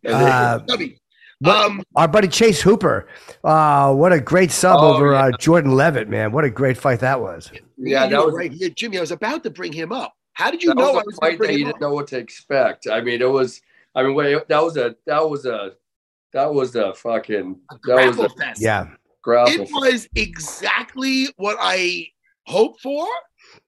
[0.05, 0.99] Uh, Stubby.
[1.39, 3.07] What- Um, Our buddy Chase Hooper.
[3.43, 5.25] Uh, what a great sub Oh, over yeah.
[5.25, 6.31] uh, Jordan Leavitt, man.
[6.31, 7.49] What a great fight that was.
[7.77, 8.51] Yeah, you that was right.
[8.51, 10.13] Yeah, Jimmy, I was about to bring him up.
[10.33, 11.65] How did you that know I was was a going to fight bring that you
[11.65, 12.87] him didn't know what to expect.
[12.87, 13.61] I mean, it was.
[13.95, 15.71] I mean, wait, that was a that was a
[16.33, 18.61] that was a fucking that was Grapple a fest.
[18.61, 18.87] Yeah.
[19.21, 19.53] grapple.
[19.53, 22.07] It was exactly what I
[22.45, 23.07] hoped for.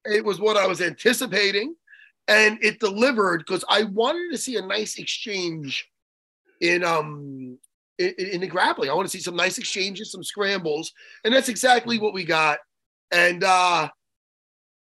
[0.05, 1.75] It was what I was anticipating,
[2.27, 5.89] and it delivered because I wanted to see a nice exchange
[6.61, 7.57] in um
[7.99, 8.89] in, in the grappling.
[8.89, 10.93] I want to see some nice exchanges, some scrambles,
[11.25, 12.59] and that's exactly what we got.
[13.11, 13.89] And uh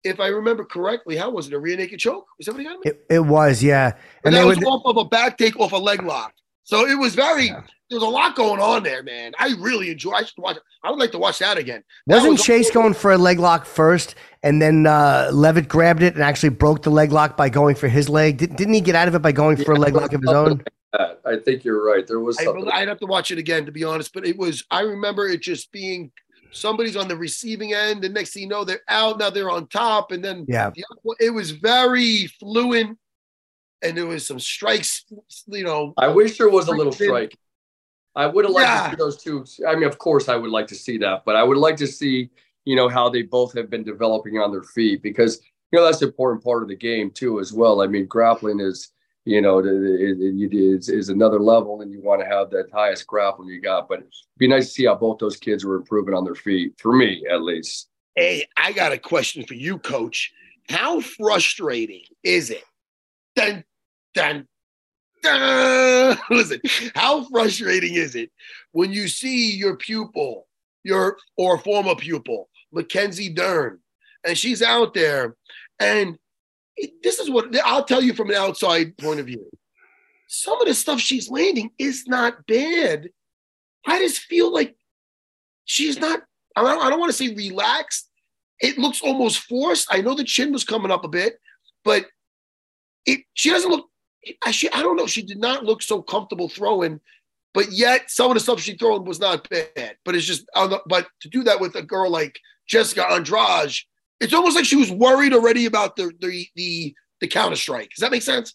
[0.04, 1.54] if I remember correctly, how was it?
[1.54, 2.26] A rear naked choke?
[2.38, 2.78] Was that what he got?
[2.84, 3.92] It, it was, yeah.
[4.24, 6.32] And And that was would, off of a back take off a leg lock.
[6.64, 7.46] So it was very.
[7.46, 7.60] Yeah.
[7.90, 9.32] There was a lot going on there, man.
[9.38, 10.12] I really enjoy.
[10.12, 10.56] I should watch.
[10.82, 11.84] I would like to watch that again.
[12.06, 16.14] Wasn't was Chase going for a leg lock first, and then uh, Leavitt grabbed it
[16.14, 18.38] and actually broke the leg lock by going for his leg?
[18.38, 20.22] Did, not he get out of it by going yeah, for a leg lock of
[20.22, 20.62] his own?
[21.24, 22.06] I think you're right.
[22.06, 22.38] There was.
[22.38, 24.64] I, I'd have to watch it again to be honest, but it was.
[24.70, 26.12] I remember it just being
[26.52, 29.18] somebody's on the receiving end, and next thing you know, they're out.
[29.18, 30.70] Now they're on top, and then yeah,
[31.18, 32.98] it was very fluent,
[33.82, 35.04] and there was some strikes.
[35.46, 37.36] You know, I wish there was a little strike.
[38.14, 38.84] I would have liked yeah.
[38.84, 39.66] to see those two.
[39.66, 41.86] I mean, of course, I would like to see that, but I would like to
[41.86, 42.30] see
[42.64, 46.02] you know how they both have been developing on their feet because you know that's
[46.02, 47.80] an important part of the game too as well.
[47.80, 48.90] I mean, grappling is
[49.24, 52.70] you know, it, it, it is, is another level, and you want to have that
[52.72, 53.88] highest grappling you got.
[53.88, 56.74] But it'd be nice to see how both those kids were improving on their feet,
[56.78, 57.88] for me at least.
[58.16, 60.32] Hey, I got a question for you, Coach.
[60.68, 62.64] How frustrating is it?
[63.36, 63.64] Dun,
[64.14, 64.46] dun,
[65.22, 66.18] dun.
[66.30, 66.60] Listen,
[66.94, 68.30] how frustrating is it
[68.72, 70.46] when you see your pupil,
[70.82, 73.78] your or former pupil, Mackenzie Dern,
[74.24, 75.36] and she's out there
[75.78, 76.18] and
[77.02, 79.44] this is what I'll tell you from an outside point of view.
[80.28, 83.10] Some of the stuff she's landing is not bad.
[83.86, 84.76] I just feel like
[85.64, 86.22] she's not,
[86.56, 88.08] I don't, I don't want to say relaxed.
[88.60, 89.88] It looks almost forced.
[89.90, 91.38] I know the chin was coming up a bit,
[91.84, 92.06] but
[93.04, 93.88] it she doesn't look,
[94.44, 95.06] I, she, I don't know.
[95.06, 97.00] She did not look so comfortable throwing,
[97.52, 99.96] but yet some of the stuff she throwing was not bad.
[100.04, 103.74] But it's just, but to do that with a girl like Jessica Andrade,
[104.22, 107.90] it's almost like she was worried already about the the the, the counter strike.
[107.90, 108.54] Does that make sense?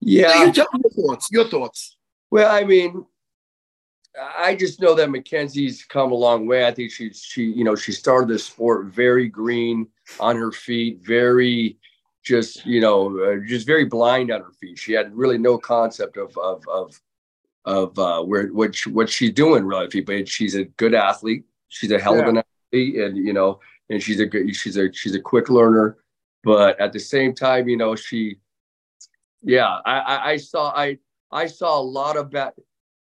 [0.00, 0.44] Yeah.
[0.44, 1.28] You tell me your thoughts.
[1.30, 1.96] Your thoughts.
[2.30, 3.04] Well, I mean,
[4.38, 6.66] I just know that Mackenzie's come a long way.
[6.66, 9.86] I think she she you know she started this sport very green
[10.18, 11.78] on her feet, very
[12.22, 14.78] just you know uh, just very blind on her feet.
[14.78, 17.00] She had really no concept of of of
[17.64, 20.00] of uh, where what she, what she's doing really.
[20.00, 21.44] But she's a good athlete.
[21.68, 22.22] She's a hell yeah.
[22.22, 25.50] of an athlete, and you know and she's a good she's a she's a quick
[25.50, 25.98] learner
[26.42, 28.38] but at the same time you know she
[29.42, 30.96] yeah i i, I saw i
[31.30, 32.52] i saw a lot of bad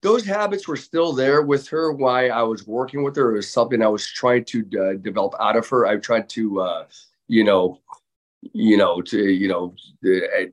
[0.02, 3.32] those habits were still there with her why i was working with her.
[3.32, 5.86] It was something i was trying to uh, develop out of her.
[5.86, 6.86] I tried to uh
[7.28, 7.80] you know
[8.52, 10.46] you know to you know uh,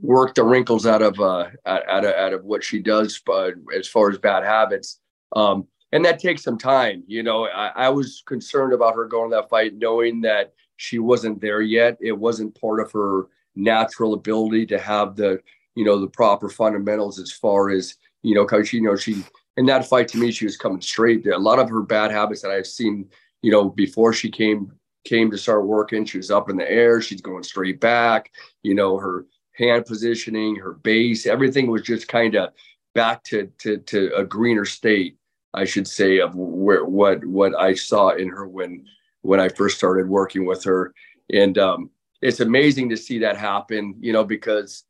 [0.00, 3.86] work the wrinkles out of uh out, of out of what she does but as
[3.86, 5.00] far as bad habits
[5.36, 7.04] um and that takes some time.
[7.06, 10.98] You know, I, I, was concerned about her going to that fight, knowing that she
[10.98, 11.96] wasn't there yet.
[12.00, 15.38] It wasn't part of her natural ability to have the,
[15.76, 19.22] you know, the proper fundamentals as far as, you know, because, she, you know, she,
[19.56, 21.28] in that fight to me, she was coming straight.
[21.28, 23.08] A lot of her bad habits that I've seen,
[23.42, 24.72] you know, before she came,
[25.04, 28.32] came to start working, she was up in the air, she's going straight back,
[28.64, 32.50] you know, her hand positioning, her base, everything was just kind of
[32.96, 35.18] back to, to, to a greener state
[35.54, 38.84] I should say, of where what what I saw in her when
[39.22, 40.92] when I first started working with her,
[41.32, 41.90] and um,
[42.20, 43.94] it's amazing to see that happen.
[44.00, 44.84] You know, because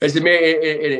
[0.00, 0.42] as a man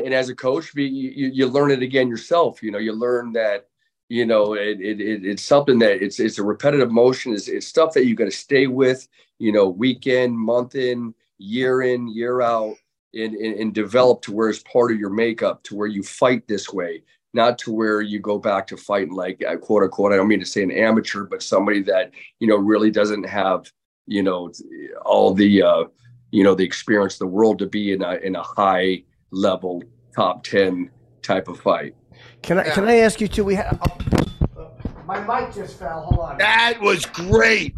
[0.05, 2.61] and as a coach, you, you learn it again yourself.
[2.61, 3.67] You know, you learn that
[4.07, 7.33] you know it, it, it's something that it's it's a repetitive motion.
[7.33, 9.07] It's, it's stuff that you got to stay with.
[9.39, 12.75] You know, week in, month in, year in, year out.
[13.17, 16.49] And, and, and develop to where it's part of your makeup to where you fight
[16.49, 17.01] this way
[17.35, 20.13] not to where you go back to fighting like uh, quote unquote.
[20.13, 23.69] I don't mean to say an amateur, but somebody that you know really doesn't have
[24.07, 24.51] you know
[25.05, 25.83] all the uh,
[26.31, 29.83] you know the experience the world to be in a in a high level
[30.15, 30.89] top ten
[31.21, 31.93] type of fight.
[32.41, 33.43] Can I can I ask you too?
[33.43, 33.77] We have
[34.57, 34.71] oh,
[35.05, 36.03] my mic just fell.
[36.03, 36.37] Hold on.
[36.37, 37.75] That was great.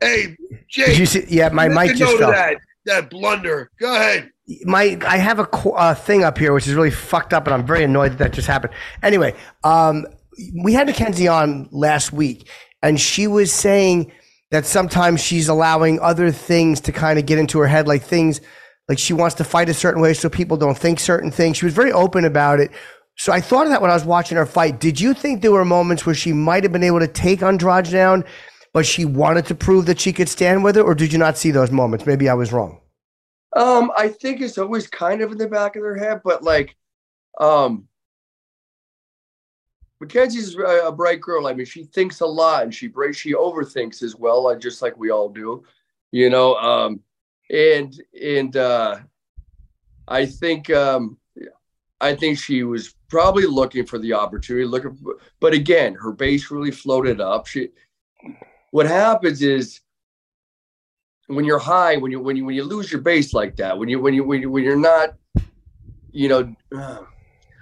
[0.00, 0.34] Hey,
[0.68, 0.86] Jay.
[0.86, 1.24] Did you see?
[1.28, 2.30] Yeah, my mic just fell.
[2.30, 3.70] That, that blunder.
[3.78, 4.30] Go ahead
[4.64, 7.66] my I have a uh, thing up here which is really fucked up, and I'm
[7.66, 8.72] very annoyed that that just happened.
[9.02, 9.34] Anyway,
[9.64, 10.06] um,
[10.62, 12.48] we had Mackenzie on last week,
[12.82, 14.12] and she was saying
[14.50, 18.40] that sometimes she's allowing other things to kind of get into her head, like things
[18.88, 21.58] like she wants to fight a certain way so people don't think certain things.
[21.58, 22.70] She was very open about it.
[23.16, 24.80] So I thought of that when I was watching her fight.
[24.80, 27.90] Did you think there were moments where she might have been able to take Andrade
[27.90, 28.24] down,
[28.72, 31.36] but she wanted to prove that she could stand with it, or did you not
[31.36, 32.06] see those moments?
[32.06, 32.80] Maybe I was wrong.
[33.54, 36.76] Um, I think it's always kind of in the back of their head, but like,
[37.40, 37.88] um,
[40.00, 41.46] Mackenzie's a bright girl.
[41.46, 45.10] I mean, she thinks a lot and she she overthinks as well, just like we
[45.10, 45.64] all do,
[46.12, 46.54] you know.
[46.56, 47.00] Um,
[47.50, 48.98] and and uh,
[50.06, 51.18] I think um,
[52.00, 56.50] I think she was probably looking for the opportunity, looking, for, but again, her base
[56.50, 57.46] really floated up.
[57.46, 57.70] She,
[58.70, 59.80] what happens is
[61.28, 63.88] when you're high, when you when you when you lose your base like that, when
[63.88, 65.14] you when you when you when you're not
[66.12, 67.06] you know,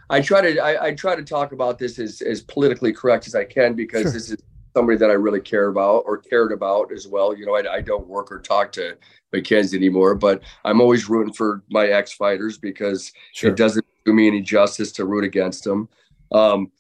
[0.09, 3.35] I try to I, I, try to talk about this as as politically correct as
[3.35, 4.13] I can because sure.
[4.13, 4.39] this is
[4.75, 7.37] somebody that I really care about or cared about as well.
[7.37, 8.97] You know, I, I don't work or talk to
[9.33, 13.51] Mackenzie anymore, but I'm always rooting for my ex fighters because sure.
[13.51, 15.89] it doesn't do me any justice to root against them.
[16.31, 16.71] Um,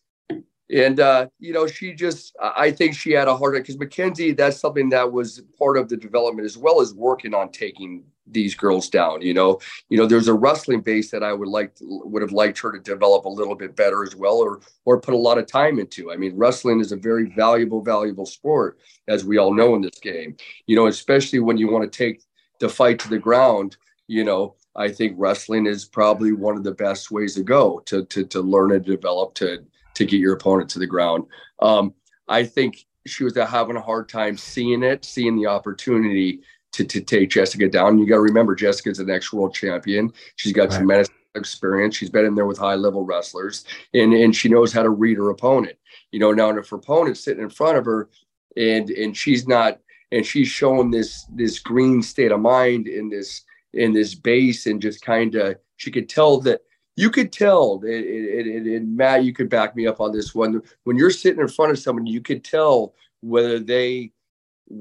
[0.73, 4.33] and uh, you know, she just I think she had a hard time because Mackenzie,
[4.33, 8.55] that's something that was part of the development as well as working on taking these
[8.57, 9.23] girls down.
[9.23, 12.59] You know, you know, there's a wrestling base that I would like would have liked
[12.61, 15.47] her to develop a little bit better as well, or or put a lot of
[15.47, 16.13] time into.
[16.13, 19.99] I mean, wrestling is a very valuable, valuable sport, as we all know in this
[20.01, 20.37] game.
[20.67, 22.23] You know, especially when you want to take
[22.59, 23.77] the fight to the ground.
[24.09, 28.05] You know, I think wrestling is probably one of the best ways to go to
[28.07, 29.65] to to learn and develop to
[29.97, 31.25] to get your opponent to the ground.
[31.61, 31.95] Um,
[32.29, 36.41] I think she was having a hard time seeing it, seeing the opportunity
[36.73, 37.99] to, to take Jessica down.
[37.99, 40.13] You got to remember, Jessica's an ex world champion.
[40.37, 40.77] She's got right.
[40.79, 41.97] tremendous experience.
[41.97, 45.17] She's been in there with high level wrestlers, and and she knows how to read
[45.17, 45.77] her opponent.
[46.13, 48.11] You know, now if her opponent's sitting in front of her,
[48.57, 49.79] and and she's not,
[50.13, 54.83] and she's showing this this green state of mind in this in this base, and
[54.83, 56.61] just kind of she could tell that
[56.97, 60.63] you could tell, and, Matt, you could back me up on this one.
[60.85, 64.13] When you're sitting in front of someone, you could tell whether they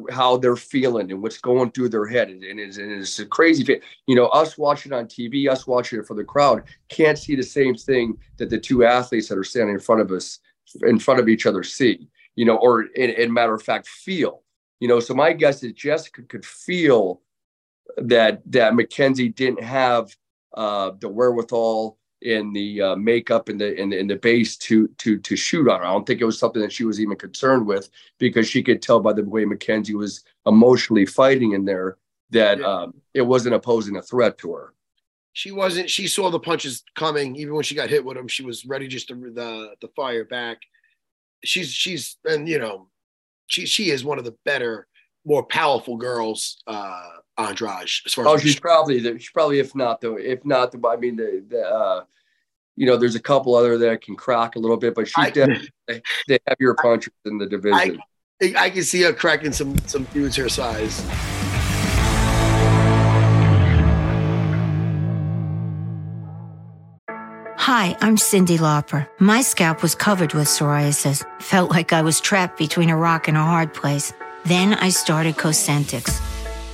[0.09, 2.29] how they're feeling and what's going through their head.
[2.29, 3.81] And it's, and it's a crazy, thing.
[4.07, 7.43] you know, us watching on TV, us watching it for the crowd can't see the
[7.43, 10.39] same thing that the two athletes that are standing in front of us,
[10.81, 14.41] in front of each other see, you know, or in, in matter of fact, feel,
[14.79, 17.21] you know, so my guess is Jessica could feel
[17.97, 20.15] that, that Mackenzie didn't have
[20.55, 24.87] uh, the wherewithal in the uh, makeup and the in the in the base to
[24.97, 25.81] to to shoot on.
[25.81, 28.81] I don't think it was something that she was even concerned with because she could
[28.81, 31.97] tell by the way Mackenzie was emotionally fighting in there
[32.31, 32.65] that yeah.
[32.65, 34.73] um, it wasn't posing a threat to her.
[35.33, 35.89] She wasn't.
[35.89, 38.27] She saw the punches coming, even when she got hit with them.
[38.27, 40.61] She was ready just to the the fire back.
[41.43, 42.87] She's she's and you know,
[43.47, 44.87] she she is one of the better,
[45.25, 46.61] more powerful girls.
[46.67, 47.89] Uh, Andrade.
[48.05, 50.95] As far oh, she's probably the, she's probably if not the if not the I
[50.95, 52.03] mean the the uh,
[52.75, 55.69] you know there's a couple other that can crack a little bit, but she's definitely
[56.27, 58.01] the heavier punchers in the division.
[58.41, 61.05] I, I can see her cracking some some dudes her size.
[67.57, 69.09] Hi, I'm Cyndi Lauper.
[69.19, 71.25] My scalp was covered with psoriasis.
[71.41, 74.13] Felt like I was trapped between a rock and a hard place.
[74.45, 76.34] Then I started Cosentyx.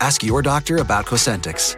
[0.00, 1.76] Ask your doctor about Cosentyx.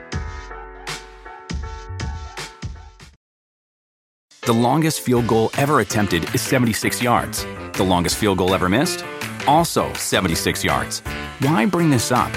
[4.42, 7.44] The longest field goal ever attempted is 76 yards.
[7.74, 9.04] The longest field goal ever missed?
[9.46, 11.00] Also 76 yards.
[11.40, 12.32] Why bring this up?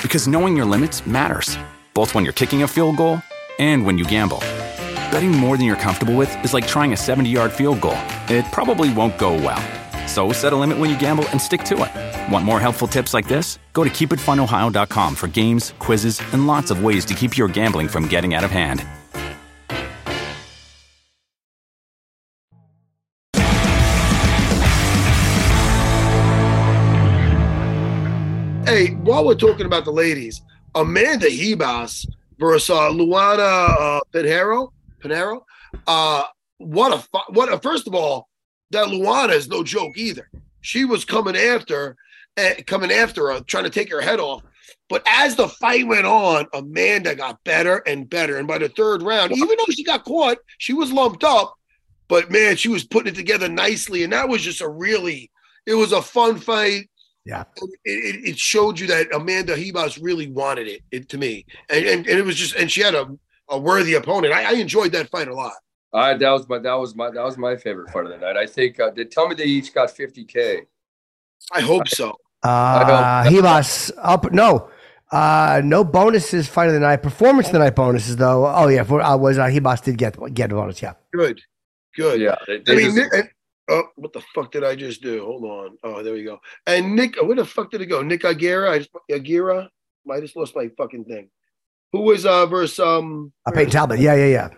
[0.00, 1.58] Because knowing your limits matters,
[1.92, 3.20] both when you're kicking a field goal
[3.58, 4.38] and when you gamble.
[5.10, 8.44] Betting more than you're comfortable with is like trying a 70 yard field goal, it
[8.52, 9.79] probably won't go well.
[10.10, 12.32] So set a limit when you gamble and stick to it.
[12.32, 13.60] Want more helpful tips like this?
[13.72, 18.08] Go to keepitfunohio.com for games, quizzes, and lots of ways to keep your gambling from
[18.08, 18.84] getting out of hand.
[28.66, 30.42] Hey, while we're talking about the ladies,
[30.74, 32.04] Amanda Ribas
[32.38, 34.00] versus uh, Luana uh.
[34.12, 35.42] Pinheiro.
[35.86, 36.24] Uh,
[36.58, 38.29] what a what a first of all,
[38.70, 40.30] that Luana is no joke either.
[40.60, 41.96] She was coming after,
[42.36, 44.42] uh, coming after her, trying to take her head off.
[44.88, 48.36] But as the fight went on, Amanda got better and better.
[48.36, 51.54] And by the third round, even though she got caught, she was lumped up.
[52.08, 54.02] But man, she was putting it together nicely.
[54.02, 55.30] And that was just a really,
[55.64, 56.90] it was a fun fight.
[57.24, 57.44] Yeah.
[57.56, 61.46] It, it, it showed you that Amanda Ribas really wanted it, it to me.
[61.68, 63.06] And, and, and, it was just, and she had a,
[63.48, 64.34] a worthy opponent.
[64.34, 65.52] I, I enjoyed that fight a lot.
[65.92, 68.36] Uh, that was my that was my that was my favorite part of the night.
[68.36, 70.66] I think uh, they tell me they each got 50k.
[71.52, 72.16] I hope so.
[72.42, 74.70] Uh, Ribas up no.
[75.10, 76.98] Uh, no bonuses fight of the night.
[76.98, 78.46] Performance of the night bonuses though.
[78.46, 80.80] Oh yeah, for uh, was uh, Ribas did get get a bonus.
[80.80, 80.94] Yeah.
[81.12, 81.40] Good.
[81.96, 82.20] Good.
[82.20, 82.36] Yeah.
[82.46, 83.34] They, they I mean, just, Nick,
[83.68, 85.24] oh, what the fuck did I just do?
[85.24, 85.78] Hold on.
[85.82, 86.40] Oh, there we go.
[86.66, 88.02] And Nick, where the fuck did it go?
[88.02, 88.70] Nick Aguirre.
[88.70, 89.68] I just Aguirre.
[90.08, 91.30] I just lost my fucking thing.
[91.92, 93.32] Who was uh versus um?
[93.44, 93.98] Uh, Peyton Talbott.
[93.98, 94.48] Yeah, yeah, yeah.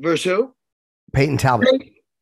[0.00, 0.54] Versus who?
[1.12, 1.68] Peyton Talbott.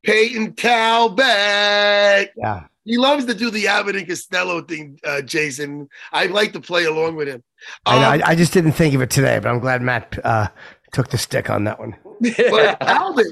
[0.04, 2.32] Peyton Talbott.
[2.36, 2.64] Yeah.
[2.84, 5.88] He loves to do the Abbott and Costello thing, uh, Jason.
[6.10, 7.42] I like to play along with him.
[7.84, 10.18] I, know, Um, I, I just didn't think of it today, but I'm glad Matt
[10.24, 10.48] uh,
[10.92, 11.96] took the stick on that one.
[12.20, 13.26] but Talbott,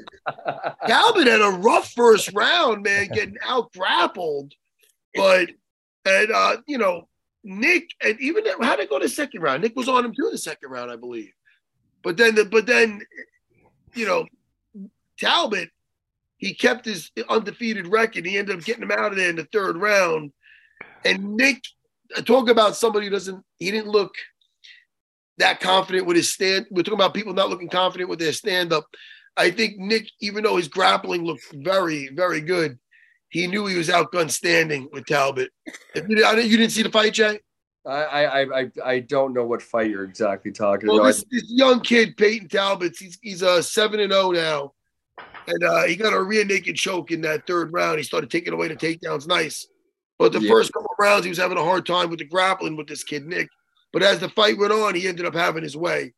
[0.86, 4.52] Talbott had a rough first round, man, getting out grappled.
[5.14, 5.50] But
[6.04, 7.08] and uh, you know,
[7.42, 9.62] Nick and even how did it go to second round?
[9.62, 11.32] Nick was on him too the second round, I believe.
[12.02, 13.00] But then the but then
[13.96, 14.26] you know,
[15.18, 15.70] Talbott,
[16.38, 18.26] he kept his undefeated record.
[18.26, 20.32] He ended up getting him out of there in the third round.
[21.04, 21.62] And Nick,
[22.16, 24.14] uh, talk about somebody who doesn't, he didn't look
[25.38, 26.66] that confident with his stand.
[26.70, 28.86] We're talking about people not looking confident with their stand up.
[29.36, 32.78] I think Nick, even though his grappling looked very, very good,
[33.28, 35.50] he knew he was outgunned standing with Talbott.
[35.94, 37.40] If you, you didn't see the fight, Jay?
[37.86, 41.06] I, I I I don't know what fight you're exactly talking Well, about.
[41.06, 44.72] this, this young kid, Payton Talbott, he's he's a uh, seven and zero now,
[45.46, 47.98] and uh, he got a rear naked choke in that third round.
[47.98, 49.66] He started taking away the takedowns, nice.
[50.18, 50.48] But the Yeah.
[50.48, 53.04] first couple of rounds, he was having a hard time with the grappling with this
[53.04, 53.48] kid Nick.
[53.92, 56.14] But as the fight went on, he ended up having his way.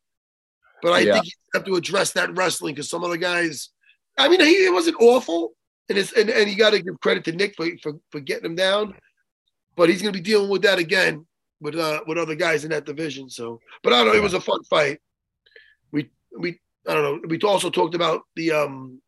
[0.81, 1.13] But I Yeah.
[1.13, 3.69] think you have to address that wrestling because some of the guys,
[4.17, 5.51] I mean, he it wasn't awful,
[5.89, 8.45] and it's and, and you got to give credit to Nick for, for for getting
[8.45, 8.93] him down.
[9.75, 11.25] But he's going to be dealing with that again
[11.61, 13.29] with uh with other guys in that division.
[13.29, 14.19] So, but I don't know.
[14.19, 14.99] It was a fun fight.
[15.91, 17.27] We we I don't know.
[17.27, 19.01] We also talked about the um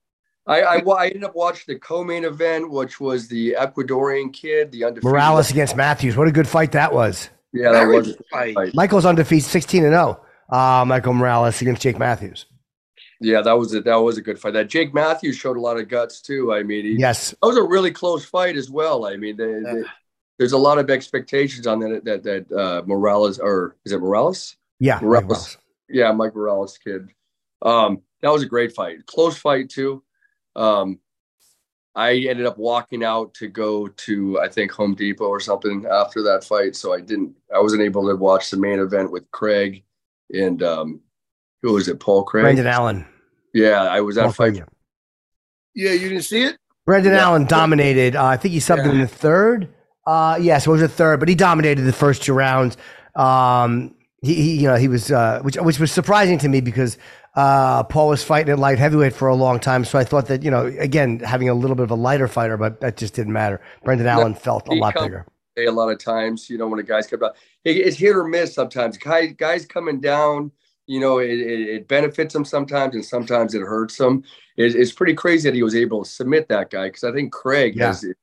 [0.48, 4.84] I, I I ended up watching the co-main event, which was the Ecuadorian kid, the
[4.86, 5.12] undefeated.
[5.12, 6.18] Morales against Matthews.
[6.18, 7.30] What a good fight that was.
[7.54, 8.08] Yeah, that very was.
[8.08, 8.56] good fight.
[8.56, 8.74] fight.
[8.74, 10.20] Michael's undefeated 16 and 0.
[10.50, 12.46] Uh, Michael Morales against Jake Matthews.
[13.20, 13.86] Yeah, that was it.
[13.86, 14.54] That was a good fight.
[14.54, 16.52] That Jake Matthews showed a lot of guts too.
[16.54, 17.30] I mean, he, Yes.
[17.32, 19.06] that was a really close fight as well.
[19.06, 19.84] I mean, they, they-
[20.42, 22.04] there's a lot of expectations on that.
[22.04, 24.56] That that uh, Morales or is it Morales?
[24.80, 24.98] Yeah.
[25.00, 25.24] Morales.
[25.28, 25.58] Morales.
[25.88, 27.10] Yeah, Mike Morales kid.
[27.62, 29.06] Um, that was a great fight.
[29.06, 30.02] Close fight too.
[30.56, 30.98] Um,
[31.94, 36.24] I ended up walking out to go to I think Home Depot or something after
[36.24, 37.36] that fight, so I didn't.
[37.56, 39.84] I wasn't able to watch the main event with Craig
[40.34, 41.02] and um,
[41.62, 42.00] who was it?
[42.00, 42.46] Paul Craig.
[42.46, 43.06] Brendan Allen.
[43.54, 44.56] Yeah, I was at Well, fight.
[45.76, 46.58] yeah, you didn't see it?
[46.88, 47.26] Brendan Yeah.
[47.26, 48.16] Allen dominated.
[48.16, 49.68] Uh, I think he subbed in the third.
[50.06, 52.78] Uh, yes, it was the third, but he dominated the first two rounds.
[53.16, 56.98] Um, he, he you know, he was, uh, which, which was surprising to me because
[57.36, 59.86] uh, Paul was fighting at light heavyweight for a long time.
[59.86, 62.58] So I thought that, you know, again, having a little bit of a lighter fighter,
[62.58, 63.62] but that just didn't matter.
[63.84, 65.26] Brendan Allen felt a lot bigger.
[65.58, 67.32] a lot of times, you know, when a guy's come down,
[67.64, 68.98] it, it's hit or miss sometimes.
[68.98, 70.52] Guys, guys coming down,
[70.88, 74.24] you know, it, it, it benefits them sometimes, and sometimes it hurts them.
[74.58, 77.32] It, it's pretty crazy that he was able to submit that guy because I think
[77.32, 77.88] Craig Yeah.
[77.88, 78.14] has a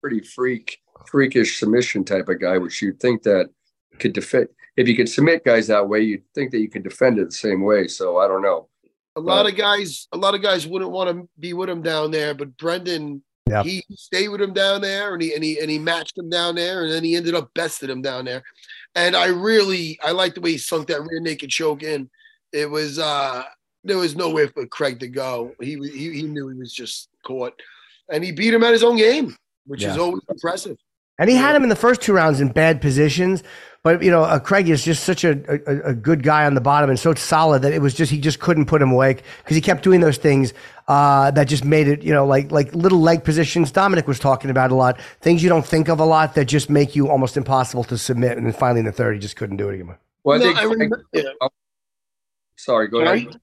[0.00, 3.50] pretty freak, freakish submission type of guy, which you'd think that
[3.98, 4.48] could defend.
[4.76, 7.32] If you could submit guys that way, you'd think that you could defend it the
[7.32, 7.88] same way.
[7.88, 8.68] So I don't know.
[9.16, 12.10] A lot of guys, a lot of guys wouldn't want to be with him down
[12.10, 13.62] there, but Brendan, Yeah.
[13.62, 16.54] he stayed with him down there, and he and he and he matched him down
[16.54, 18.42] there, and then he ended up besting him down there.
[18.94, 22.08] And I really, I like the way he sunk that rear naked choke in.
[22.52, 23.44] It was, uh
[23.84, 25.54] there was nowhere for Craig to go.
[25.60, 27.52] He he, he knew he was just caught,
[28.10, 29.36] and he beat him at his own game,
[29.66, 30.76] which is always impressive.
[31.18, 33.42] And he had him in the first two rounds in bad positions.
[33.84, 36.60] But, you know, uh, Craig is just such a, a, a good guy on the
[36.60, 39.56] bottom and so solid that it was just, he just couldn't put him away because
[39.56, 40.54] he kept doing those things
[40.86, 43.72] uh, that just made it, you know, like like little leg positions.
[43.72, 46.70] Dominic was talking about a lot, things you don't think of a lot that just
[46.70, 48.36] make you almost impossible to submit.
[48.36, 49.98] And then finally in the third, he just couldn't do it anymore.
[50.22, 50.58] Well, I No, think.
[50.58, 51.22] I Craig- remember- yeah.
[52.56, 53.22] sorry, go Sorry?
[53.26, 53.40] ahead.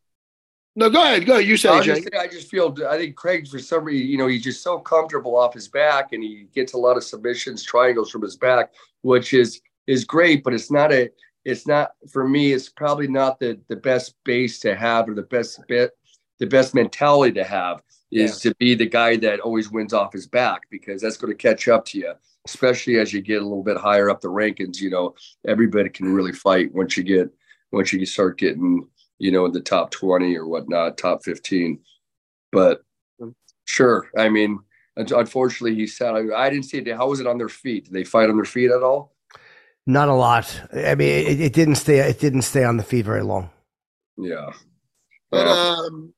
[0.80, 1.46] No, go ahead, go ahead.
[1.46, 1.96] You I, say, Jay.
[1.96, 4.80] just I just feel I think Craig for some reason, you know, he's just so
[4.80, 8.72] comfortable off his back and he gets a lot of submissions, triangles from his back,
[9.02, 11.10] which is is great, but it's not a
[11.44, 15.24] it's not for me, it's probably not the the best base to have or the
[15.24, 15.92] best bit
[16.40, 20.28] the best mentality to have is to be the guy that always wins off his
[20.28, 22.14] back because that's going to catch up to you,
[22.48, 24.80] especially as you get a little bit higher up the rankings.
[24.80, 25.14] You know,
[25.46, 27.30] everybody can really fight once you get
[27.74, 28.88] once you start getting
[29.20, 31.80] you know, in the top 20 or whatnot, top 15.
[32.52, 32.82] But
[33.66, 34.60] sure, I mean,
[34.96, 36.88] unfortunately, he said, I, I didn't see it.
[36.96, 37.86] How was it on their feet?
[37.86, 39.14] Did they fight on their feet at all?
[39.86, 40.62] Not a lot.
[40.74, 41.98] I mean, it, it didn't stay.
[42.00, 43.50] It didn't stay on the feet very long.
[44.18, 44.52] Yeah.
[45.32, 46.14] But Uh, um,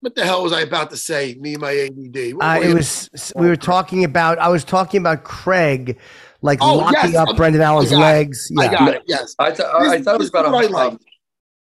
[0.00, 1.36] what the hell was I about to say?
[1.40, 2.34] Me and my ADD.
[2.34, 3.10] What Uh, it you- was.
[3.34, 4.38] We were talking about.
[4.38, 5.98] I was talking about Craig,
[6.42, 8.02] like Oh, locking yes, up I'm- Brendan Allen's I got it.
[8.02, 8.50] legs.
[8.58, 9.02] I got it.
[9.06, 9.34] Yes.
[9.38, 10.64] I, th- I This- thought it was about
[10.94, 10.98] is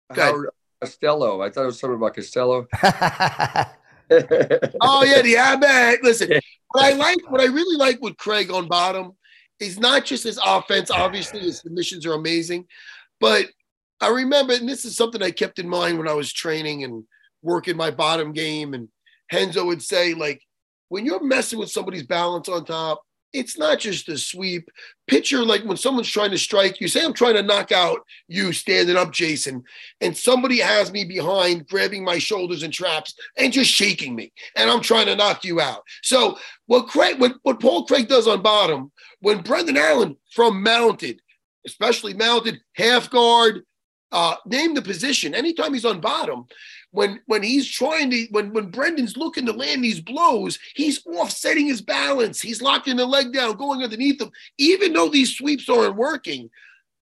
[0.09, 0.23] what I like.
[0.23, 0.35] Go ahead.
[0.35, 0.51] Howard
[0.81, 1.43] Costello.
[1.43, 2.67] I thought it was something about Costello.
[4.81, 6.03] Oh yeah, the Abbott.
[6.03, 6.31] Listen,
[6.73, 9.13] what I like, what I really like with Craig on bottom
[9.59, 10.91] is not just his offense.
[10.91, 12.67] Obviously, his submissions are amazing,
[13.21, 13.47] but
[14.03, 17.05] I remember, and this is something I kept in mind when I was training and
[17.41, 18.75] working my bottom game.
[18.75, 18.89] And
[19.33, 20.43] Renzo would say, like,
[20.89, 23.01] when you're messing with somebody's balance on top,
[23.33, 24.69] it's not just a sweep.
[25.07, 28.53] Picture like when someone's trying to strike you, say I'm trying to knock out you
[28.53, 29.65] standing up, Jason,
[30.01, 34.71] and somebody has me behind, grabbing my shoulders and traps and just shaking me, and
[34.71, 35.83] I'm trying to knock you out.
[36.03, 41.21] So what Craig, what, what Paul Craig does on bottom, when Brendan Allen from mounted,
[41.67, 43.63] especially mounted half guard,
[44.13, 45.35] uh, name the position.
[45.35, 46.45] Anytime he's on bottom,
[46.93, 51.67] when when he's trying to when when Brendan's looking to land these blows, he's offsetting
[51.67, 52.41] his balance.
[52.41, 54.31] He's locking the leg down, going underneath him.
[54.59, 56.51] Even though these sweeps aren't working,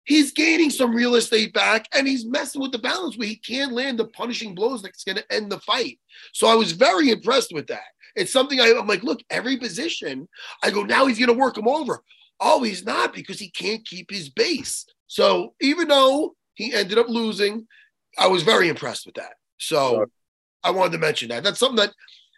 [0.04, 3.72] he's gaining some real estate back, and he's messing with the balance where he can't
[3.72, 5.98] land the punishing blows that's going to end the fight.
[6.32, 7.86] So I was very impressed with that.
[8.16, 10.28] It's something I, I'm like, look, every position,
[10.64, 12.02] I go, now he's going to work him over.
[12.40, 14.86] Oh, he's not because he can't keep his base.
[15.06, 17.66] So even though he ended up losing,
[18.18, 19.34] I was very impressed with that.
[19.58, 20.06] So
[20.62, 21.44] I wanted to mention that.
[21.44, 21.92] That's something that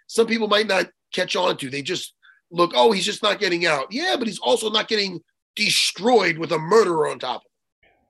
[0.06, 1.70] some people might not catch on to.
[1.70, 2.14] They just
[2.50, 3.86] look, oh, he's just not getting out.
[3.90, 5.20] Yeah, but he's also not getting
[5.56, 7.42] destroyed with a murderer on top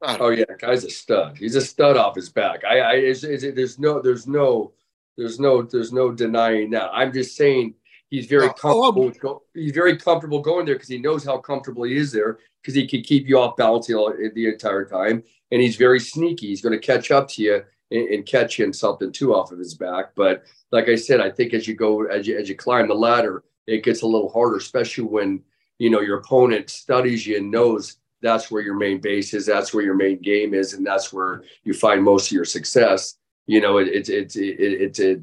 [0.02, 0.16] of him.
[0.20, 1.38] Oh yeah, guy's a stud.
[1.38, 2.64] He's a stud off his back.
[2.64, 4.72] I, I is, is it, there's no, there's no,
[5.16, 6.90] there's no, there's no denying that.
[6.92, 7.74] I'm just saying
[8.08, 9.12] he's very oh, comfortable.
[9.24, 12.74] Oh, he's very comfortable going there because he knows how comfortable he is there because
[12.74, 16.46] he can keep you off balance the, the entire time, and he's very sneaky.
[16.48, 19.58] He's going to catch up to you and, and catch him something too off of
[19.58, 20.14] his back.
[20.14, 22.94] But like I said, I think as you go as you as you climb the
[22.94, 25.42] ladder, it gets a little harder, especially when
[25.78, 29.72] you know your opponent studies you and knows that's where your main base is, that's
[29.72, 33.14] where your main game is, and that's where you find most of your success.
[33.46, 35.20] You know, it's it, it's it, it's it,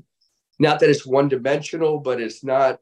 [0.59, 2.79] not that it's one dimensional, but it's not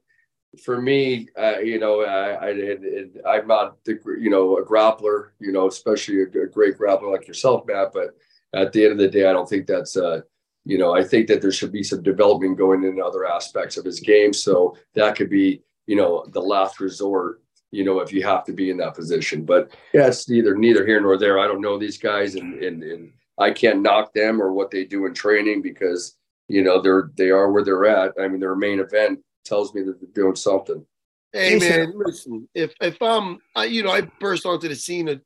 [0.64, 1.28] for me.
[1.38, 6.22] Uh, you know, I, I am not the you know a grappler, you know, especially
[6.22, 8.16] a, a great grappler like yourself, Matt, but
[8.54, 10.22] at the end of the day, I don't think that's uh,
[10.66, 13.86] you know, I think that there should be some development going in other aspects of
[13.86, 14.32] his game.
[14.32, 17.42] So that could be, you know, the last resort,
[17.72, 19.44] you know, if you have to be in that position.
[19.44, 21.40] But yeah, it's neither neither here nor there.
[21.40, 24.86] I don't know these guys and and, and I can't knock them or what they
[24.86, 26.16] do in training because,
[26.48, 28.14] you know, they're they are where they're at.
[28.20, 30.86] I mean, their main event tells me that they're doing something.
[31.34, 35.20] Hey man, listen, if if I'm I, you know, I burst onto the scene a,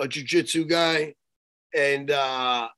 [0.00, 1.14] a jiu-jitsu guy
[1.76, 2.68] and uh,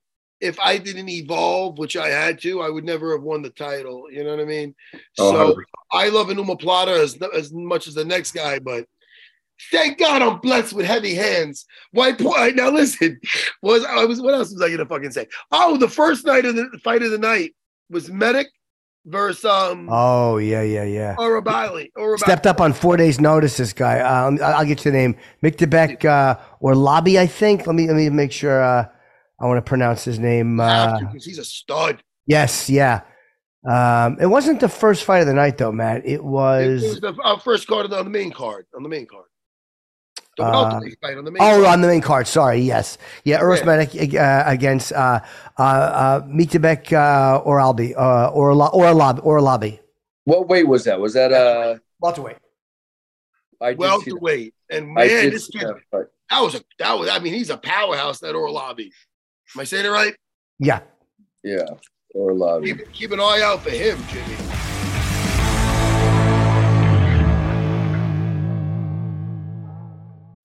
[0.41, 4.11] if I didn't evolve, which I had to, I would never have won the title.
[4.11, 4.75] You know what I mean?
[5.19, 5.63] Oh, so 100%.
[5.93, 8.87] I love an omoplata as, as much as the next guy, but
[9.71, 11.67] thank God I'm blessed with heavy hands.
[11.93, 12.11] Why?
[12.55, 13.21] Now listen,
[13.63, 15.27] was I was what else was I gonna fucking say?
[15.51, 17.55] Oh, the first night of the fight of the night
[17.91, 18.49] was Medic
[19.09, 19.89] versus um.
[19.91, 21.17] Oh yeah, yeah, yeah.
[21.19, 21.91] or Orabali.
[21.97, 23.57] or Stepped up on four days' notice.
[23.57, 24.01] This guy.
[24.01, 25.17] Um, I'll get you the name.
[25.43, 27.67] Myktybek uh, or Lobby, I think.
[27.67, 28.63] Let me let me make sure.
[28.63, 28.87] Uh,
[29.41, 30.59] I want to pronounce his name.
[30.59, 32.03] Uh, because he's a stud.
[32.27, 33.03] Yes, yeah.
[33.69, 36.07] Um, it wasn't the first fight of the night though, Matt.
[36.07, 38.67] It was, it was the uh, first card on the main card.
[38.75, 39.27] On the main card.
[40.39, 40.81] Uh, on
[41.25, 41.65] the main oh, card.
[41.65, 42.27] on the main card.
[42.27, 42.61] Sorry.
[42.61, 42.99] Yes.
[43.25, 43.41] Yeah.
[43.41, 45.21] Uros Medic uh, against uh,
[45.59, 49.81] uh, uh, Myktybek uh, or Albi uh, or or Lobby or a Lobby.
[50.25, 51.01] What weight was that?
[51.01, 52.37] Was that uh welterweight?
[53.61, 54.55] I welterweight.
[54.71, 57.09] And man, this kid, that, that was a that was.
[57.09, 58.21] I mean, he's a powerhouse.
[58.21, 58.91] That Orlabi.
[59.55, 60.15] Am I saying it right?
[60.59, 60.81] Yeah.
[61.43, 61.65] Yeah.
[62.15, 62.77] Orlabi.
[62.77, 64.58] Keep, keep an eye out for him, Jimmy.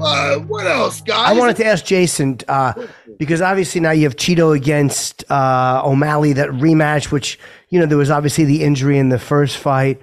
[0.00, 1.30] Uh, what else, guys?
[1.30, 2.74] I wanted to ask Jason uh,
[3.18, 7.38] because obviously now you have Chito against uh, O'Malley that rematch, which
[7.68, 10.00] you know there was obviously the injury in the first fight.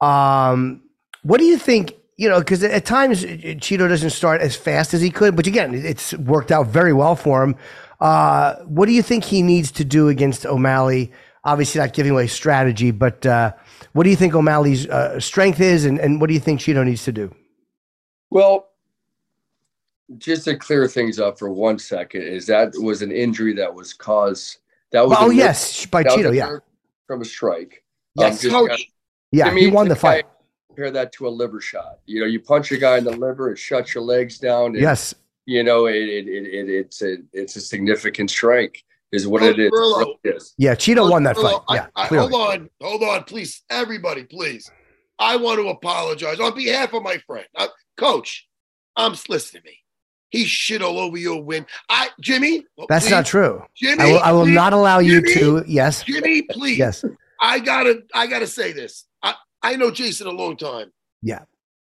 [0.00, 0.82] Um,
[1.22, 1.94] what do you think?
[2.18, 5.72] you know, because at times Chito doesn't start as fast as he could, but again,
[5.72, 7.54] it's worked out very well for him.
[8.00, 11.12] Uh, what do you think he needs to do against O'Malley?
[11.44, 13.52] Obviously, not giving away strategy, but uh,
[13.92, 16.84] what do you think O'Malley's uh, strength is, and, and what do you think Chito
[16.84, 17.32] needs to do?
[18.30, 18.68] Well,
[20.16, 23.92] just to clear things up for one second, is that was an injury that was
[23.92, 24.58] caused.
[24.92, 26.56] That was oh yes, by Chito, yeah,
[27.06, 27.84] from a strike.
[28.14, 28.90] Yes, um, coach.
[29.32, 30.24] yeah, he won the fight.
[30.68, 31.98] Compare that to a liver shot.
[32.06, 34.66] You know, you punch a guy in the liver, it shuts your legs down.
[34.66, 38.82] And, yes, you know, it, it, it, it, it's a it's a significant strike,
[39.12, 39.70] is what it is.
[40.24, 40.54] It is.
[40.56, 41.60] Yeah, Chito won that fight.
[41.70, 44.70] Yeah, I, I, hold on, hold on, please, everybody, please.
[45.18, 48.46] I want to apologize on behalf of my friend, uh, Coach.
[48.96, 49.78] I'm listening to me.
[50.30, 51.66] He shit all over your win.
[51.88, 52.64] I, Jimmy.
[52.88, 53.10] That's please.
[53.10, 53.62] not true.
[53.74, 55.64] Jimmy, I will, I will not allow Jimmy, you to.
[55.66, 56.78] Yes, Jimmy, please.
[56.78, 57.04] Yes,
[57.40, 59.06] I gotta, I gotta say this.
[59.22, 60.92] I, I know Jason a long time.
[61.22, 61.40] Yeah.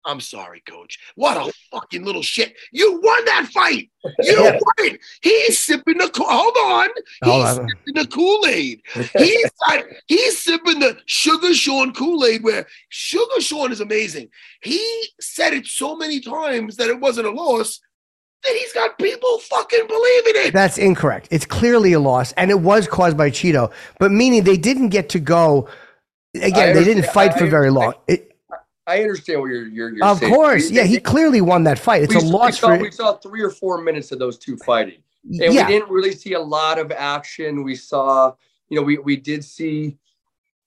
[0.06, 0.98] I'm sorry, coach.
[1.14, 2.54] What a fucking little shit.
[2.72, 3.90] You won that fight.
[4.20, 4.52] You yeah.
[4.52, 5.00] won it.
[5.20, 6.88] He's sipping the hold on.
[7.22, 7.68] He's hold on.
[7.68, 8.80] sipping the Kool-Aid.
[9.18, 9.50] He's
[10.06, 14.30] he's sipping the Sugar Sean Kool-Aid where Sugar Sean is amazing.
[14.62, 17.80] He said it so many times that it wasn't a loss
[18.42, 20.52] that he's got people fucking believing it.
[20.52, 21.28] That's incorrect.
[21.30, 25.08] It's clearly a loss, and it was caused by Chito, but meaning they didn't get
[25.10, 25.68] to go
[26.34, 27.94] again, they didn't fight for very long.
[28.06, 28.36] It,
[28.86, 30.32] I understand what you're you're, you're of saying.
[30.32, 32.02] course, yeah, he clearly won that fight.
[32.02, 32.82] It's we, a loss we saw, for.
[32.82, 35.66] We saw three or four minutes of those two fighting, and yeah.
[35.66, 37.62] we didn't really see a lot of action.
[37.62, 38.34] We saw,
[38.68, 39.96] you know, we we did see.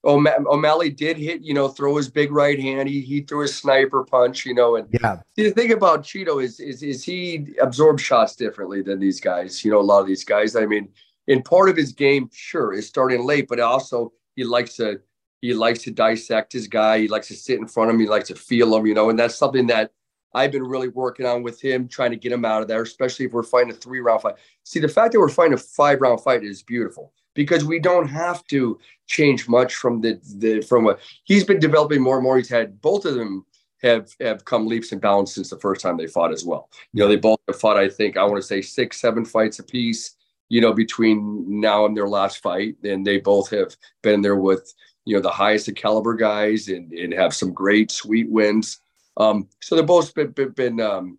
[0.06, 2.90] O'Malley did hit, you know, throw his big right hand.
[2.90, 5.22] He he threw his sniper punch, you know, and yeah.
[5.36, 9.64] The thing about Chito is is is he absorbs shots differently than these guys.
[9.64, 10.56] You know, a lot of these guys.
[10.56, 10.90] I mean,
[11.28, 15.00] in part of his game, sure, is starting late, but also he likes to
[15.42, 17.00] he likes to dissect his guy.
[17.00, 18.02] He likes to sit in front of him.
[18.02, 19.92] He likes to feel him, you know, and that's something that
[20.34, 23.28] I've been really working on with him, trying to get him out of there, especially
[23.28, 24.36] if we're fighting a three round fight.
[24.64, 28.08] See, the fact that we're fighting a five round fight is beautiful because we don't
[28.08, 32.38] have to change much from the, the from what he's been developing more and more.
[32.38, 33.46] He's had both of them
[33.82, 36.70] have have come leaps and bounds since the first time they fought as well.
[36.94, 39.60] You know, they both have fought, I think, I want to say six, seven fights
[39.60, 40.16] apiece,
[40.50, 42.76] you know, between now and their last fight.
[42.84, 44.74] And they both have been there with
[45.06, 48.80] you know the highest of caliber guys and, and have some great sweet wins.
[49.18, 51.18] Um, so they've both been, been, been um,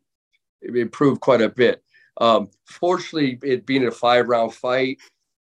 [0.62, 1.82] improved quite a bit.
[2.20, 4.98] Um, fortunately, it being a five round fight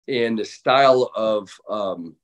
[0.09, 2.17] and the style of um,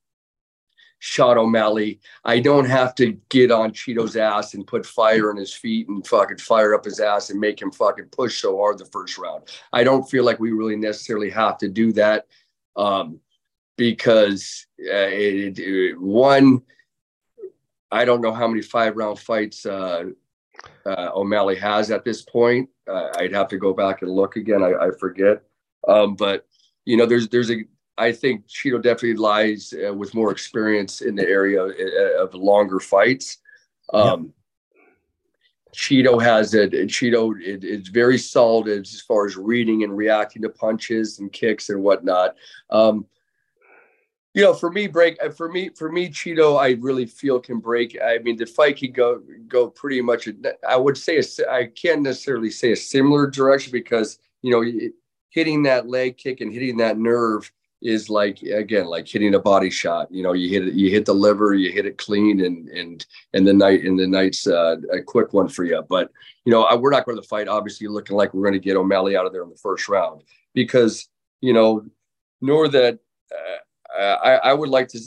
[0.98, 5.54] Sean O'Malley, I don't have to get on Chito's ass and put fire in his
[5.54, 8.86] feet and fucking fire up his ass and make him fucking push so hard the
[8.86, 9.44] first round.
[9.72, 12.26] I don't feel like we really necessarily have to do that.
[12.76, 13.20] Um,
[13.76, 16.62] because uh, it, it, one,
[17.92, 20.06] I don't know how many five round fights uh,
[20.84, 22.68] uh, O'Malley has at this point.
[22.90, 24.64] Uh, I'd have to go back and look again.
[24.64, 25.42] I, I forget.
[25.86, 26.47] Um, but
[26.88, 27.64] you know, there's there's a
[27.98, 32.80] I think Chito definitely lies uh, with more experience in the area uh, of longer
[32.80, 33.38] fights.
[33.92, 34.32] Um,
[35.74, 36.72] Chito has it.
[36.72, 41.68] Chito it, it's very solid as far as reading and reacting to punches and kicks
[41.68, 42.36] and whatnot.
[42.70, 43.04] Um,
[44.32, 47.58] you know, for me, break uh, for me, for me, Chito, I really feel can
[47.58, 47.98] break.
[48.02, 50.26] I mean, the fight could go go pretty much.
[50.66, 54.90] I would say a, I can't necessarily say a similar direction because you know,
[55.30, 57.50] hitting that leg kick and hitting that nerve
[57.80, 60.10] is like again like hitting a body shot.
[60.10, 63.06] You know, you hit it, you hit the liver, you hit it clean, and and
[63.34, 65.82] and the night and the night's uh, a quick one for you.
[65.88, 66.10] But
[66.44, 67.48] you know, I, we're not going to fight.
[67.48, 70.22] Obviously, looking like we're going to get O'Malley out of there in the first round
[70.54, 71.08] because
[71.40, 71.84] you know,
[72.40, 72.98] nor that.
[73.32, 73.56] Uh,
[73.98, 75.00] I, I would like to,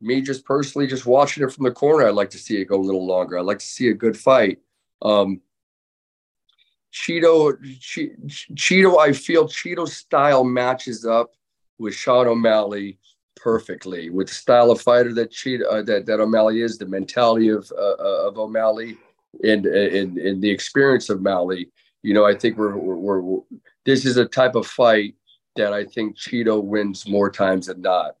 [0.00, 2.76] me just personally, just watching it from the corner, I'd like to see it go
[2.76, 3.38] a little longer.
[3.38, 4.58] I'd like to see a good fight.
[5.02, 5.40] Um,
[6.92, 7.54] Chito,
[8.54, 11.32] Chito, I feel Chito's style matches up
[11.78, 12.98] with Sean O'Malley
[13.36, 17.48] perfectly with the style of fighter that Chito, uh, that that O'Malley is, the mentality
[17.48, 18.96] of uh, uh of O'Malley,
[19.44, 21.70] and, and and the experience of Malley.
[22.02, 23.40] You know, I think we're, we're, we're
[23.84, 25.14] this is a type of fight
[25.56, 28.16] that I think Chito wins more times than not.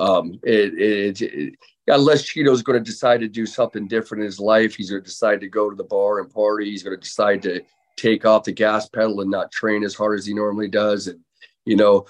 [0.00, 1.54] Um, it, it, it,
[1.86, 5.08] unless Chito's going to decide to do something different in his life, he's going to
[5.08, 6.70] decide to go to the bar and party.
[6.70, 7.60] He's going to decide to
[7.98, 11.08] take off the gas pedal and not train as hard as he normally does.
[11.08, 11.20] And,
[11.64, 12.06] you know,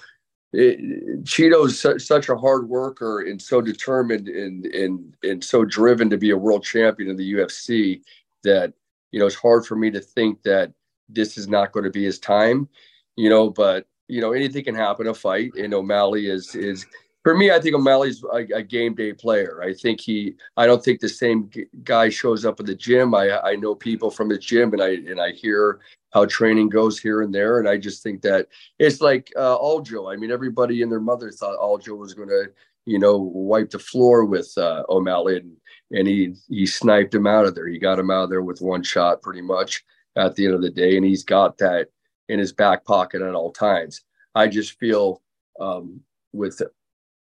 [0.52, 6.08] it, Chito's su- such a hard worker and so determined and, and, and so driven
[6.10, 8.00] to be a world champion in the UFC
[8.44, 8.72] that,
[9.10, 10.72] you know, it's hard for me to think that
[11.08, 12.68] this is not going to be his time,
[13.16, 16.86] you know, but, you know, anything can happen, a fight and O'Malley is, is,
[17.24, 19.62] For me, I think O'Malley's a, a, game day player.
[19.62, 20.34] I think he.
[20.56, 21.50] I don't think the same
[21.82, 23.14] guy shows up at the gym.
[23.14, 25.80] I I know people from the gym, and I and I hear
[26.12, 28.48] how training goes here and there, and I just think that
[28.78, 30.12] it's like uh, Aljo.
[30.12, 32.46] I mean, everybody and their mother thought Aljo was going to,
[32.86, 35.56] you know, wipe the floor with uh, O'Malley, and,
[35.90, 37.66] and he he sniped him out of there.
[37.66, 39.84] He got him out of there with one shot, pretty much
[40.16, 41.88] at the end of the day, and he's got that
[42.28, 44.02] in his back pocket at all times.
[44.34, 45.22] I just feel
[45.60, 46.00] um,
[46.32, 46.62] with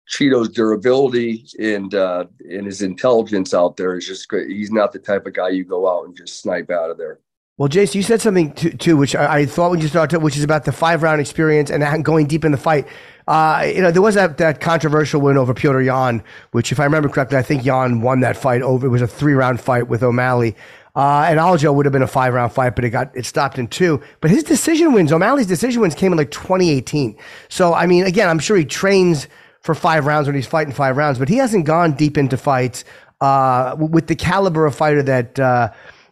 [0.06, 4.50] Chito's durability and uh, and his intelligence out there is just great.
[4.50, 7.20] He's not the type of guy you go out and just snipe out of there.
[7.58, 10.36] Well, Jason, you said something too, too which I, I, thought when you started, which
[10.36, 12.88] is about the five round experience and going deep in the fight.
[13.28, 16.84] Uh, you know, there was that, that controversial win over Petr Yan, which, if I
[16.84, 18.86] remember correctly, I think Yan won that fight over.
[18.86, 20.56] It was a three round fight with O'Malley.
[20.96, 23.58] Uh, and Aljo would have been a five round fight, but it got it stopped
[23.58, 24.02] in two.
[24.20, 27.16] But his decision wins, O'Malley's decision wins came in like 2018.
[27.48, 29.28] So I mean, again, I'm sure he trains
[29.62, 32.84] for five rounds when he's fighting five rounds, but he hasn't gone deep into fights
[33.20, 35.70] uh, with the caliber of fighter that uh,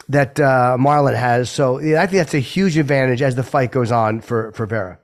[0.09, 1.51] that uh, Marlon has.
[1.51, 4.67] So yeah, I think that's a huge advantage as the fight goes on for for
[4.67, 4.99] Vera.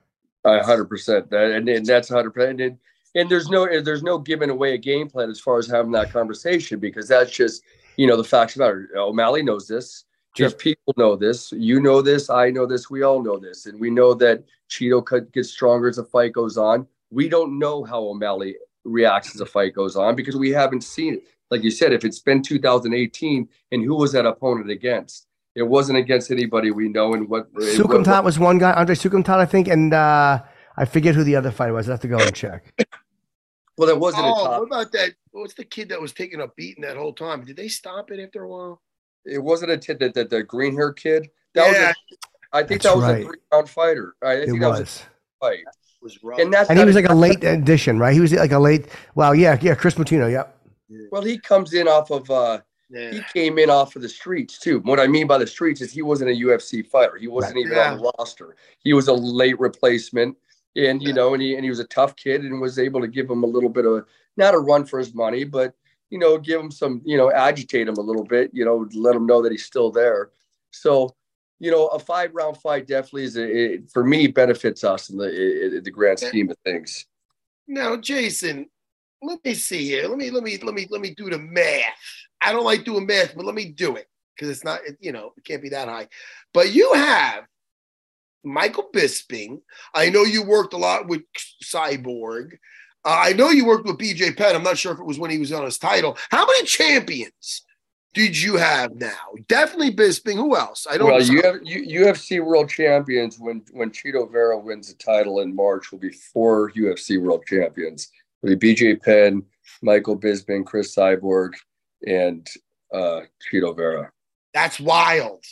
[0.44, 2.60] hundred percent, and, and that's hundred percent.
[2.60, 2.78] And,
[3.14, 6.12] and there's no there's no giving away a game plan as far as having that
[6.12, 7.62] conversation because that's just
[7.96, 8.88] you know, the facts about it.
[8.96, 10.04] O'Malley knows this.
[10.34, 11.50] Just people know this.
[11.52, 12.28] You know this.
[12.28, 12.90] I know this.
[12.90, 13.64] We all know this.
[13.64, 16.86] And we know that Chito could get stronger as the fight goes on.
[17.10, 21.14] We don't know how O'Malley reacts as the fight goes on because we haven't seen
[21.14, 21.22] it.
[21.50, 25.26] Like you said, if it's been 2018 and who was that opponent against?
[25.54, 27.14] It wasn't against anybody we know.
[27.14, 29.68] And what Soukhamthath was one guy, Andre Soukhamthath, I think.
[29.68, 30.42] And uh,
[30.76, 31.88] I forget who the other fighter was.
[31.88, 32.74] I have to go and check.
[33.78, 34.60] Well, that wasn't oh, a top.
[34.60, 35.12] What about that?
[35.32, 37.44] What's the kid that was taking a beating that whole time?
[37.44, 38.82] Did they stop it after a while?
[39.24, 41.28] It wasn't a kid that the, the green hair kid.
[41.54, 41.88] That yeah.
[41.88, 43.22] was a, I think that's that was right.
[43.22, 44.14] a three round fighter.
[44.22, 44.80] I think it that was.
[44.80, 45.02] was
[45.42, 45.64] a fight.
[46.06, 46.38] Was rough.
[46.38, 48.14] And, that's and he was like a late addition, right?
[48.14, 48.86] He was like a late.
[49.16, 49.74] Well, yeah, yeah.
[49.74, 50.56] Kris Moutinho, yep.
[51.10, 52.30] Well, he comes in off of.
[52.30, 53.10] uh yeah.
[53.10, 54.78] He came in off of the streets too.
[54.78, 57.16] What I mean by the streets is he wasn't a UFC fighter.
[57.16, 57.66] He wasn't right.
[57.66, 57.90] even yeah.
[57.90, 58.54] on the roster.
[58.78, 60.36] He was a late replacement,
[60.76, 63.08] and you know, and he and he was a tough kid and was able to
[63.08, 65.74] give him a little bit of not a run for his money, but
[66.10, 69.16] you know, give him some, you know, agitate him a little bit, you know, let
[69.16, 70.30] him know that he's still there.
[70.70, 71.15] So,
[71.58, 75.16] you know, a five round fight definitely is a, it, for me benefits us in
[75.16, 77.06] the in the grand scheme of things.
[77.66, 78.68] Now, Jason,
[79.22, 80.08] let me see here.
[80.08, 81.94] Let me let me let me let me do the math.
[82.40, 85.32] I don't like doing math, but let me do it because it's not, you know,
[85.36, 86.08] it can't be that high.
[86.52, 87.44] But you have
[88.44, 89.60] Michael Bisping.
[89.94, 91.22] I know you worked a lot with
[91.64, 92.52] Cyborg.
[93.04, 94.54] Uh, I know you worked with BJ Penn.
[94.54, 96.16] I'm not sure if it was when he was on his title.
[96.30, 97.62] How many champions
[98.16, 99.34] did you have now?
[99.46, 100.36] Definitely Bisping.
[100.36, 100.86] Who else?
[100.90, 101.10] I don't.
[101.10, 103.38] Well, you have you, UFC World Champions.
[103.38, 108.10] When when Chito Vera wins the title in March, will be four UFC World Champions.
[108.42, 109.42] It'll be BJ Penn,
[109.82, 111.52] Michael Bisping, Chris Cyborg,
[112.06, 112.48] and
[112.90, 113.20] uh,
[113.52, 114.10] Chito Vera.
[114.54, 115.44] That's wild.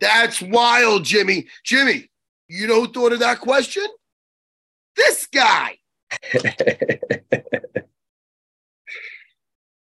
[0.00, 1.46] That's wild, Jimmy.
[1.64, 2.10] Jimmy,
[2.48, 3.86] you know who thought of that question?
[4.96, 5.76] This guy.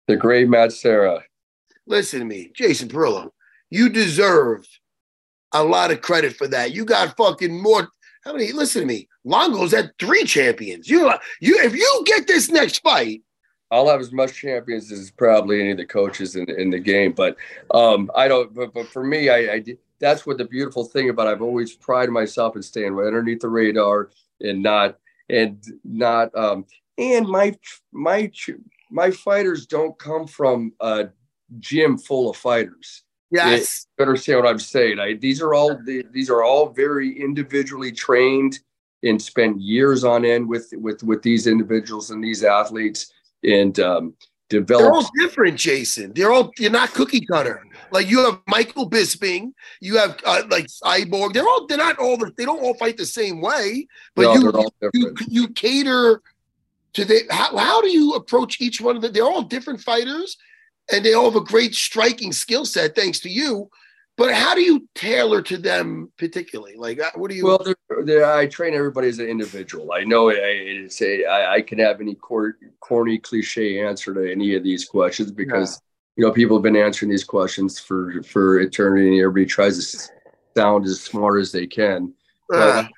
[0.06, 1.22] the great Matt Serra.
[1.90, 3.30] Listen to me, Jason Parillo.
[3.68, 4.64] You deserve
[5.52, 6.72] a lot of credit for that.
[6.72, 7.88] You got fucking more.
[8.22, 8.52] How many?
[8.52, 9.08] Listen to me.
[9.24, 10.88] Longo's had three champions.
[10.88, 11.10] You,
[11.40, 11.58] you.
[11.58, 13.22] If you get this next fight,
[13.72, 17.10] I'll have as much champions as probably any of the coaches in, in the game.
[17.10, 17.36] But
[17.74, 18.54] um, I don't.
[18.54, 19.64] But, but for me, I, I
[19.98, 21.26] that's what the beautiful thing about.
[21.26, 24.10] I've always prided myself in staying right underneath the radar
[24.40, 24.96] and not
[25.28, 26.66] and not um
[26.98, 27.58] and my
[27.90, 28.30] my
[28.92, 31.08] my fighters don't come from a
[31.58, 33.02] gym full of fighters.
[33.30, 33.86] Yes.
[33.96, 38.58] you understand what i'm saying I, these are all these are all very individually trained
[39.02, 43.12] and spent years on end with with with these individuals and these athletes
[43.44, 44.14] and um
[44.48, 46.12] develop they're all different jason.
[46.12, 47.64] They're all you're not cookie cutter.
[47.92, 51.32] Like you have Michael Bisping, you have uh, like Cyborg.
[51.32, 53.86] They're all they're not all the, they don't all fight the same way,
[54.16, 56.20] but no, you, you you cater
[56.94, 59.12] to the how, how do you approach each one of them?
[59.12, 60.36] They're all different fighters,
[60.92, 63.70] and they all have a great striking skill set thanks to you.
[64.16, 66.76] But how do you tailor to them particularly?
[66.76, 67.46] Like, uh, what do you?
[67.46, 69.92] Well, they're, they're, I train everybody as an individual.
[69.92, 74.54] I know I, say I, I can have any cor- corny cliche answer to any
[74.54, 75.80] of these questions because
[76.16, 80.10] you know, people have been answering these questions for for eternity, and everybody tries to
[80.54, 82.12] sound as smart as they can.
[82.46, 82.88] But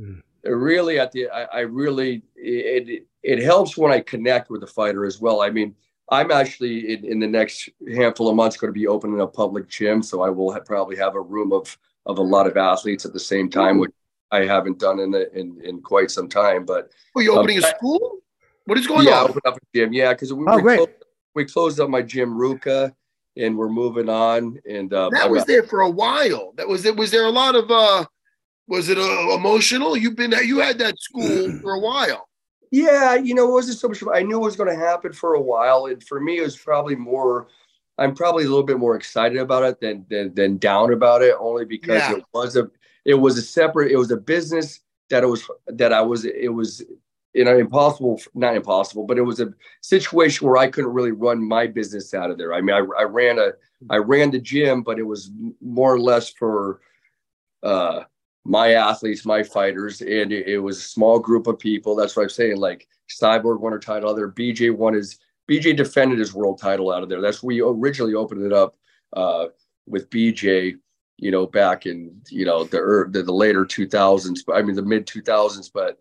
[0.00, 4.68] uh, really, at the I, I really it, it helps when I connect with the
[4.68, 5.40] fighter as well.
[5.40, 5.74] I mean,
[6.10, 9.68] I'm actually in, in the next handful of months going to be opening a public
[9.68, 13.04] gym, so I will have, probably have a room of of a lot of athletes
[13.04, 13.90] at the same time, which
[14.30, 16.64] I haven't done in the, in in quite some time.
[16.64, 18.18] But are you opening um, a school?
[18.64, 19.06] What is going on?
[19.06, 19.30] yeah, on?
[19.30, 19.92] open up a gym.
[19.92, 20.76] Yeah, because we, Oh, we, great.
[20.76, 20.90] closed,
[21.34, 22.92] we closed up my gym, RVCA,
[23.36, 24.58] and we're moving on.
[24.68, 26.52] And uh, That I'm was there for a while.
[26.56, 26.96] That was it.
[26.96, 28.04] Was there a lot of uh
[28.66, 29.96] was it uh, emotional?
[29.96, 32.27] You've been you had that school for a while.
[32.70, 34.02] Yeah, you know, it wasn't so much.
[34.12, 36.56] I knew it was going to happen for a while, and for me, it was
[36.56, 37.48] probably more.
[37.96, 41.34] I'm probably a little bit more excited about it than than, than down about it,
[41.38, 42.16] only because Yeah.
[42.16, 42.70] it was a
[43.04, 43.90] it was a separate.
[43.92, 46.24] It was a business that it was that I was.
[46.24, 46.84] It was
[47.34, 51.42] you know impossible, not impossible, but it was a situation where I couldn't really run
[51.46, 52.52] my business out of there.
[52.54, 53.50] I mean, I, I ran a
[53.90, 56.80] I ran the gym, but it was more or less for.
[57.62, 58.04] uh
[58.48, 61.94] my athletes, my fighters, and it, it was a small group of people.
[61.94, 62.56] That's what I'm saying.
[62.56, 64.30] Like Cyborg won her title out there.
[64.30, 65.18] BJ won his
[65.48, 67.20] BJ defended his world title out of there.
[67.20, 68.76] That's we originally opened it up
[69.14, 69.46] uh,
[69.86, 70.78] with BJ.
[71.18, 74.82] You know, back in you know the the, the later 2000s, but I mean the
[74.82, 75.98] mid 2000s, but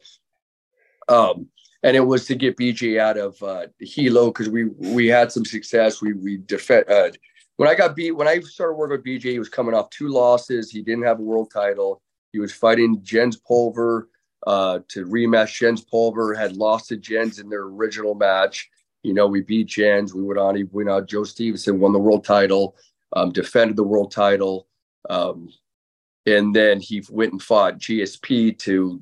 [1.09, 1.47] um,
[1.83, 5.43] and it was to get BJ out of uh, Hilo because we we had some
[5.43, 6.01] success.
[6.01, 6.89] We we defend.
[6.89, 7.11] Uh,
[7.57, 10.07] when I got beat, when I started working with BJ, he was coming off two
[10.07, 10.71] losses.
[10.71, 12.01] He didn't have a world title.
[12.31, 14.09] He was fighting Jens Pulver
[14.45, 15.59] uh, to rematch.
[15.59, 18.69] Jens Pulver had lost to Jens in their original match.
[19.03, 20.13] You know, we beat Jens.
[20.13, 20.55] We went on.
[20.55, 21.07] He went out.
[21.07, 22.75] Joe Stevenson won the world title,
[23.15, 24.67] um, defended the world title,
[25.09, 25.49] um,
[26.25, 29.01] and then he went and fought GSP to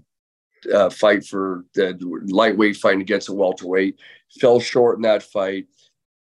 [0.73, 1.97] uh, fight for the
[2.27, 3.99] lightweight fighting against a welterweight.
[4.39, 5.67] Fell short in that fight.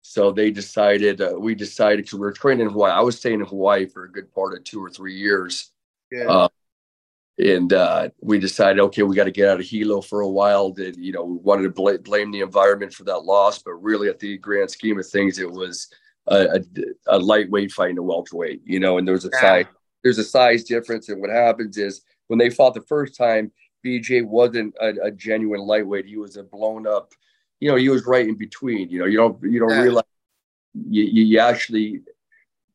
[0.03, 2.91] So they decided, uh, we decided because we were training in Hawaii.
[2.91, 5.71] I was staying in Hawaii for a good part of two or three years.
[6.11, 6.25] Yeah.
[6.25, 6.49] Uh,
[7.43, 10.71] and uh, we decided, okay, we got to get out of Hilo for a while.
[10.73, 14.09] That you know, we wanted to bl- blame the environment for that loss, but really,
[14.09, 15.89] at the grand scheme of things, it was
[16.29, 16.61] a, a,
[17.09, 18.63] a lightweight fighting a welterweight.
[18.65, 19.41] You know, and there's a Yeah.
[19.41, 19.67] size
[20.03, 23.53] there's a size difference, and what happens is when they fought the first time,
[23.85, 26.07] BJ wasn't a, a genuine lightweight.
[26.07, 27.13] He was a blown up.
[27.61, 28.89] You know, he was right in between.
[28.89, 29.83] You know, you don't you don't Yeah.
[29.83, 30.05] realize
[30.75, 32.01] you you actually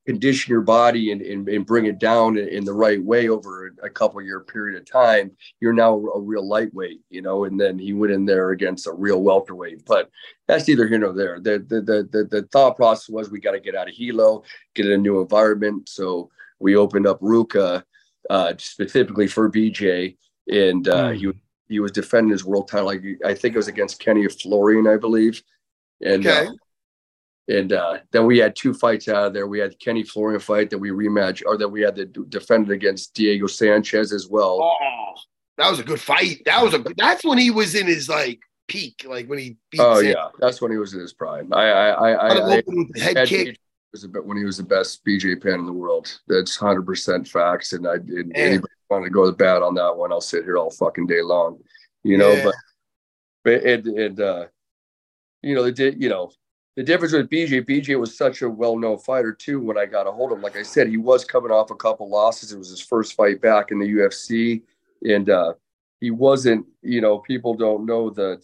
[0.08, 3.74] condition your body and, and, and bring it down in, in the right way over
[3.84, 5.30] a couple year period of time,
[5.60, 8.93] you're now a real lightweight, you know, and then he went in there against a
[8.93, 9.86] real welterweight.
[9.86, 10.10] But
[10.47, 11.41] that's neither here nor there.
[11.41, 14.43] The the the the, the thought process was we got to get out of Hilo,
[14.76, 15.89] get in a new environment.
[15.89, 17.84] So we opened up RVCA
[18.30, 20.16] uh, specifically for BJ,
[20.47, 21.30] and uh, he
[21.68, 22.86] he was defending his world title.
[22.86, 25.43] Like I think it was against Kenny Florian, I believe.
[26.01, 26.47] And Okay.
[26.47, 26.51] uh,
[27.48, 29.48] and uh, then we had two fights out of there.
[29.48, 32.74] We had Kenny Florian fight that we rematch, or that we had to defend it
[32.74, 34.60] against Diego Sanchez as well.
[34.62, 35.14] Oh,
[35.58, 36.41] that was a good fight.
[36.45, 36.84] That was a.
[36.98, 39.80] That's when he was in his like peak, like when he beat.
[39.82, 41.54] Oh Sam- yeah, that's when he was in his prime.
[41.54, 42.62] I I I, I, I
[43.00, 43.58] head kick.
[43.93, 46.20] Was a bit when he was the best BJ Penn in the world.
[46.28, 47.72] That's hundred percent facts.
[47.72, 48.32] And I and Man.
[48.36, 51.22] anybody want to go to bat on that one, I'll sit here all fucking day
[51.22, 51.60] long.
[52.04, 52.43] You know, Yeah.
[52.43, 52.56] but
[53.45, 54.45] but and and uh,
[55.41, 56.02] you know, they did.
[56.04, 56.32] You know,
[56.78, 59.60] the difference with BJ, BJ was such a well-known fighter too.
[59.60, 61.76] When I got a hold of him, like I said, he was coming off a
[61.76, 62.54] couple losses.
[62.54, 64.62] It was his first fight back in the UFC,
[65.04, 65.54] and uh,
[66.00, 66.68] he wasn't.
[66.84, 68.40] You know, people don't know the,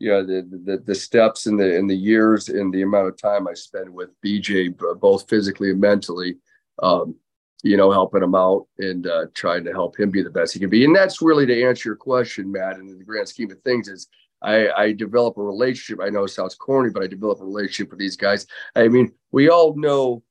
[0.00, 3.16] you know, the the, the steps and the and the years and the amount of
[3.16, 6.38] time I spent with BJ, both physically and mentally.
[6.82, 7.14] Um,
[7.62, 10.60] you know, helping him out and uh, trying to help him be the best he
[10.60, 10.84] can be.
[10.84, 12.76] And that's really to answer your question, Matt.
[12.76, 14.08] And in the grand scheme of things, is
[14.46, 16.00] I, I develop a relationship.
[16.00, 18.46] I know it sounds corny, but I develop a relationship with these guys.
[18.76, 20.22] I mean, we all know,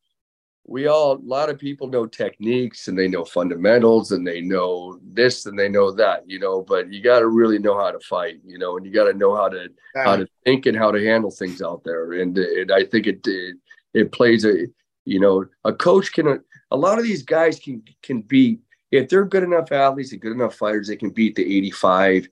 [0.65, 4.97] we all, a lot of people know techniques and they know fundamentals and they know
[5.03, 7.99] this and they know that, you know, but you got to really know how to
[7.99, 10.91] fight, you know, and you got to know how to, how to think and how
[10.91, 12.13] to handle things out there.
[12.13, 13.57] And, and I think it, it,
[13.93, 14.65] it plays a,
[15.03, 16.39] you know, a coach can,
[16.71, 18.61] a lot of these guys can, can beat,
[18.91, 22.29] if they're good enough athletes and good enough fighters, they can beat the 85,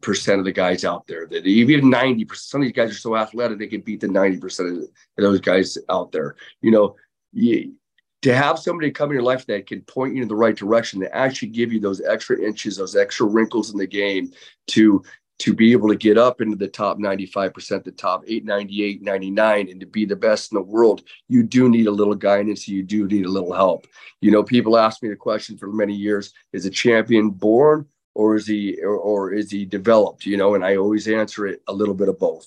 [0.00, 2.94] percent of the guys out there that even 90 percent some of these guys are
[2.94, 6.36] so athletic they can beat the 90 percent of those guys out there.
[6.60, 6.96] You know
[7.32, 7.74] you,
[8.22, 11.00] to have somebody come in your life that can point you in the right direction
[11.00, 14.32] to actually give you those extra inches those extra wrinkles in the game
[14.68, 15.02] to
[15.38, 19.80] to be able to get up into the top 95% the top 898 99 and
[19.80, 23.06] to be the best in the world you do need a little guidance you do
[23.06, 23.86] need a little help.
[24.20, 28.36] You know people ask me the question for many years is a champion born or
[28.36, 30.54] is he or, or is he developed you know?
[30.54, 32.46] And i always answer it a little bit of both.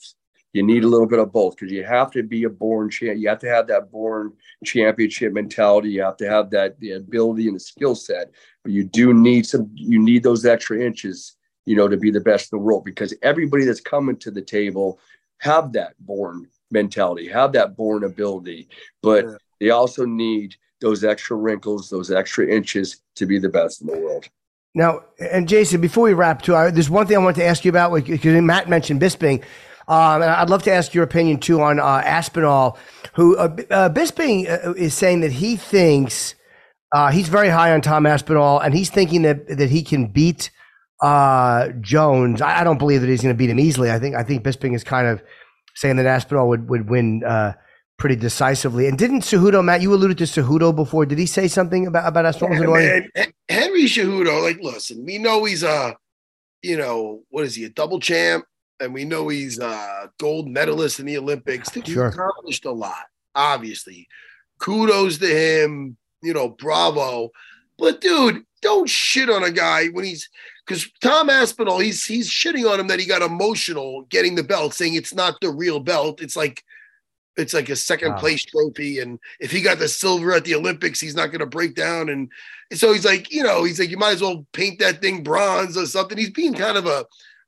[0.53, 3.19] You need a little bit of both because you have to be a born champ
[3.19, 4.33] you have to have that born
[4.65, 5.89] championship mentality.
[5.89, 8.31] You have to have that the ability and the skill set
[8.63, 11.35] but you do need some you need those extra inches
[11.65, 14.41] you know to be the best in the world because everybody that's coming to the
[14.41, 14.99] table
[15.37, 18.67] have that born mentality have that born ability
[19.01, 19.35] but Yeah.
[19.59, 23.97] they also need those extra wrinkles those extra inches to be the best in the
[23.99, 24.27] world
[24.73, 27.65] Now, and Jason, before we wrap too, I, there's one thing I want to ask
[27.65, 29.43] you about because Matt mentioned Bisping.
[29.87, 32.77] Um, and I'd love to ask your opinion too on uh, Aspinall,
[33.13, 36.35] who uh, uh, Bisping uh, is saying that he thinks
[36.93, 40.49] uh, he's very high on Tom Aspinall, and he's thinking that that he can beat
[41.01, 42.41] uh, Jones.
[42.41, 43.91] I, I don't believe that he's going to beat him easily.
[43.91, 45.21] I think I think Bisping is kind of
[45.75, 47.53] saying that Aspinall would would win uh,
[48.01, 48.87] pretty decisively.
[48.87, 51.05] And didn't Cejudo, Matt, you alluded to Cejudo before.
[51.05, 52.81] Did he say something about about Aspinall?
[52.81, 55.95] Yeah, man, Henry Cejudo, like, listen, we know he's a,
[56.63, 58.43] you know, what is he, a double champ?
[58.79, 61.69] And we know he's a gold medalist in the Olympics.
[61.69, 62.09] Dude, Sure.
[62.09, 64.07] He's accomplished a lot, obviously.
[64.57, 67.29] Kudos to him, you know, bravo.
[67.77, 70.27] But dude, don't shit on a guy when he's
[70.65, 74.73] because Tom Aspinall, he's he's shitting on him that he got emotional getting the belt,
[74.73, 76.19] saying it's not the real belt.
[76.19, 76.63] It's like
[77.37, 78.19] it's like a second Wow.
[78.19, 78.99] place trophy.
[78.99, 82.09] And if he got the silver at the Olympics, he's not gonna break down.
[82.09, 82.29] And,
[82.69, 85.23] and so he's like, you know, he's like, you might as well paint that thing
[85.23, 86.17] bronze or something.
[86.17, 87.05] He's being kind of a,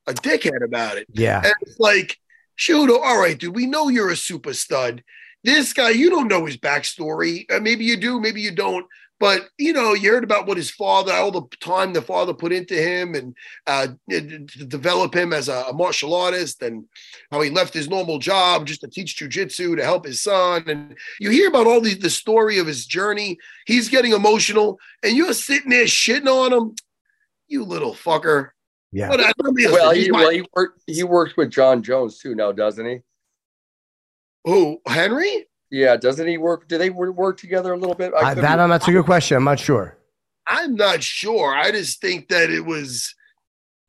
[0.08, 1.08] a dickhead about it.
[1.14, 2.18] Yeah, And it's like,
[2.58, 5.04] Shudo, all right, dude, we know you're a super stud.
[5.44, 7.52] This guy, you don't know his backstory.
[7.52, 8.86] Uh, maybe you do, maybe you don't.
[9.20, 12.52] But you know, you heard about what his father, all the time the father put
[12.52, 13.36] into him, and
[13.68, 16.84] uh, to develop him as a, a martial artist, and
[17.32, 20.64] how he left his normal job just to teach jujitsu to help his son.
[20.68, 23.38] And you hear about all the the story of his journey.
[23.66, 26.76] He's getting emotional, and you're sitting there shitting on him.
[27.48, 28.50] You little fucker.
[28.92, 29.08] yeah.
[29.10, 30.82] But I, listen, Well, he, my- well, he worked.
[30.88, 33.00] He works with Jon Jones too now, doesn't he?
[34.46, 35.48] who Henry?
[35.74, 36.68] Yeah, doesn't he work?
[36.68, 38.14] Do they work together a little bit?
[38.14, 39.38] I, could that be- that's a good question.
[39.38, 39.98] I'm not sure.
[40.46, 41.56] I'm not sure.
[41.56, 43.16] I just think that it was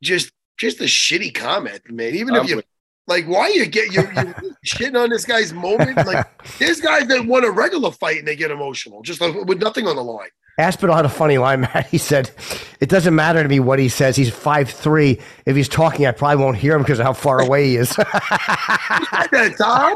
[0.01, 2.15] just just a shitty comment, man.
[2.15, 2.65] Even I'm if you with-
[3.05, 5.97] like, why you get you you shitting on this guy's moment?
[5.97, 6.25] Like,
[6.57, 9.85] there's guys that won a regular fight and they get emotional just like, with nothing
[9.85, 10.29] on the line.
[10.57, 11.87] Aspinall had a funny line, Matt.
[11.87, 12.31] He said,
[12.79, 14.15] "It doesn't matter to me what he says.
[14.15, 15.19] He's five three.
[15.45, 17.89] If he's talking, I probably won't hear him because of how far away he is."
[17.95, 19.95] That Tom,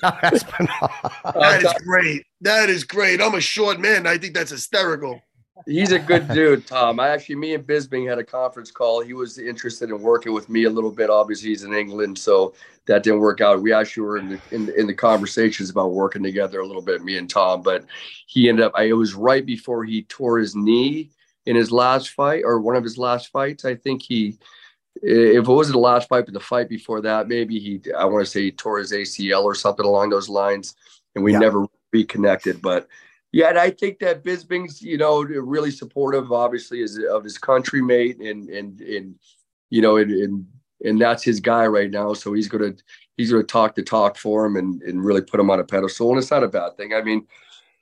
[0.00, 0.90] Tom Aspinall.
[1.34, 2.26] that is great.
[2.40, 3.20] That is great.
[3.20, 4.06] I'm a short man.
[4.06, 5.22] I think that's hysterical.
[5.66, 6.98] He's a good dude, Tom.
[7.00, 9.00] I actually, me and Bisping had a conference call.
[9.00, 11.10] He was interested in working with me a little bit.
[11.10, 12.54] Obviously, he's in England, so
[12.86, 13.62] that didn't work out.
[13.62, 17.04] We actually were in the in, in the conversations about working together a little bit,
[17.04, 17.62] me and Tom.
[17.62, 17.84] But
[18.26, 18.72] he ended up.
[18.74, 21.10] I, it was right before he tore his knee
[21.46, 23.64] in his last fight or one of his last fights.
[23.64, 24.38] I think he,
[25.02, 27.80] if it wasn't the last fight, but the fight before that, maybe he.
[27.96, 30.74] I want to say he tore his ACL or something along those lines,
[31.14, 31.38] and we Yeah.
[31.38, 32.60] never reconnected.
[32.62, 32.88] But
[33.32, 37.80] yeah, and I think that Bisping's, you know, really supportive, obviously, is of his country
[37.80, 39.14] mate, and and and
[39.70, 40.46] you know, and and,
[40.84, 42.12] and that's his guy right now.
[42.12, 42.74] So he's gonna
[43.16, 46.10] he's gonna talk the talk for him and and really put him on a pedestal,
[46.10, 46.92] and it's not a bad thing.
[46.92, 47.26] I mean,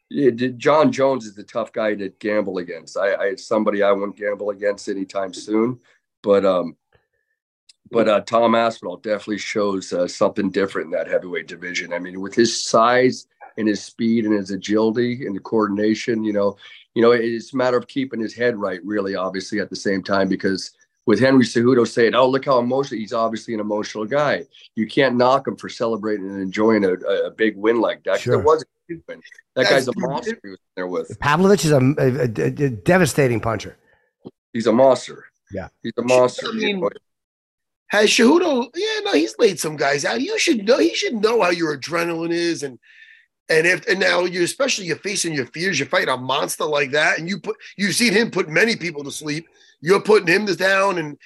[0.08, 2.96] it, Jon Jones is the tough guy to gamble against.
[2.96, 5.80] I, I somebody I wouldn't gamble against anytime soon,
[6.22, 6.76] but um.
[7.92, 11.92] But uh, Tom Aspinall definitely shows uh, something different in that heavyweight division.
[11.92, 13.26] I mean, with his size
[13.56, 16.56] and his speed and his agility and the coordination, you know,
[16.94, 20.02] you know, it's a matter of keeping his head right, really, obviously, at the same
[20.02, 20.72] time, because
[21.06, 24.44] with Henry Cejudo saying, "Oh, look how emotional," he's obviously an emotional guy.
[24.76, 28.20] You can't knock him for celebrating and enjoying a, a, a big win like that.
[28.20, 28.40] Sure.
[28.40, 29.20] It was a big win.
[29.56, 30.38] That That's- guy's a monster.
[30.42, 31.18] He was there with.
[31.20, 33.76] Pavlovich is a, a- a- a devastating puncher.
[34.52, 35.24] He's a monster.
[35.52, 35.68] Yeah.
[35.82, 36.48] he's a monster.
[36.48, 36.82] I mean,
[37.88, 38.68] Has Cejudo?
[38.74, 40.20] Yeah, no, he's laid some guys out.
[40.20, 40.78] You should know.
[40.78, 42.78] He should know how your adrenaline is, and
[43.50, 45.78] and if and now you, especially you're facing your fears.
[45.78, 49.04] You fight a monster like that, and you put you've seen him put many people
[49.04, 49.46] to sleep.
[49.80, 51.18] You're putting him down, and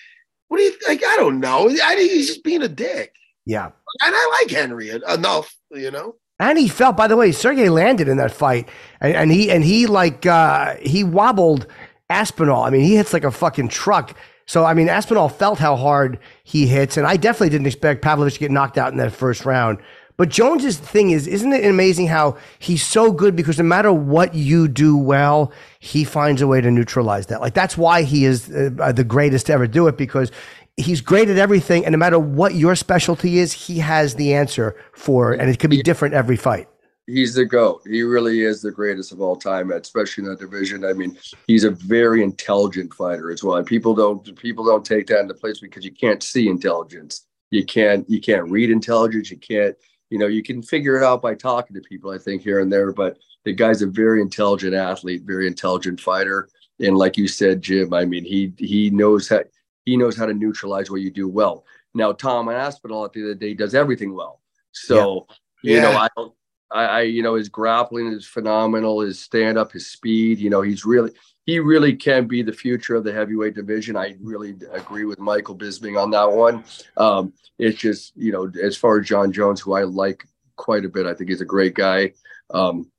[0.48, 1.02] what do you like?
[1.04, 1.68] I don't know.
[1.68, 3.14] I think he's just being a dick,
[3.46, 3.66] Yeah.
[3.66, 3.72] and
[4.14, 6.16] I like Henry enough, you know.
[6.40, 8.68] And he felt, by the way, Sergey landed in that fight,
[9.00, 11.66] and, and he and he like uh, he wobbled
[12.10, 12.64] Aspinall.
[12.64, 14.16] I mean, he hits like a fucking truck.
[14.46, 18.34] So I mean, Aspinall felt how hard he hits, and I definitely didn't expect Pavlovich
[18.34, 19.78] to get knocked out in that first round.
[20.16, 24.34] But Jones's thing is, isn't it amazing how he's so good because no matter what
[24.34, 27.40] you do well, he finds a way to neutralize that.
[27.40, 30.30] Like that's why he is uh, the greatest to ever do it because
[30.76, 34.76] he's great at everything, and no matter what your specialty is, he has the answer
[34.92, 36.68] for and it could be different every fight.
[37.06, 37.82] he's the goat.
[37.84, 40.84] He really is the greatest of all time, especially in that division.
[40.84, 43.56] I mean, he's a very intelligent fighter as well.
[43.56, 47.26] And people don't people don't take that into place because you can't see intelligence.
[47.50, 49.30] You can't you can't read intelligence.
[49.30, 49.76] You can't
[50.14, 52.12] you know you can figure it out by talking to people.
[52.12, 56.48] I think here and there, but the guy's a very intelligent athlete, very intelligent fighter.
[56.78, 59.40] And like you said, Jim, I mean, he he knows how
[59.84, 61.64] he knows how to neutralize what you do well.
[61.94, 64.40] Now, Tom Aspinall at the end of the day does everything well.
[64.70, 65.26] So
[65.64, 66.32] you know, I don't
[66.70, 69.00] I, I you know his grappling is phenomenal.
[69.00, 70.38] His stand up, his speed.
[70.38, 71.10] You know he's really
[71.46, 73.96] he really can be the future of the heavyweight division.
[73.96, 76.64] I really agree with Michael Bisping on that one.
[76.96, 80.26] Um, it's just you know as far as Jon Jones, who I like
[80.56, 82.12] quite a bit, I think he's a great guy.
[82.50, 82.90] Um,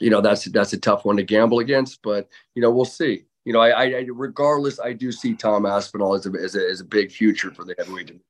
[0.00, 3.24] you know that's that's a tough one to gamble against, but you know we'll see.
[3.44, 6.80] You know, I, I regardless, I do see Tom Aspinall as a, as a, as
[6.80, 8.24] a big future for the heavyweight division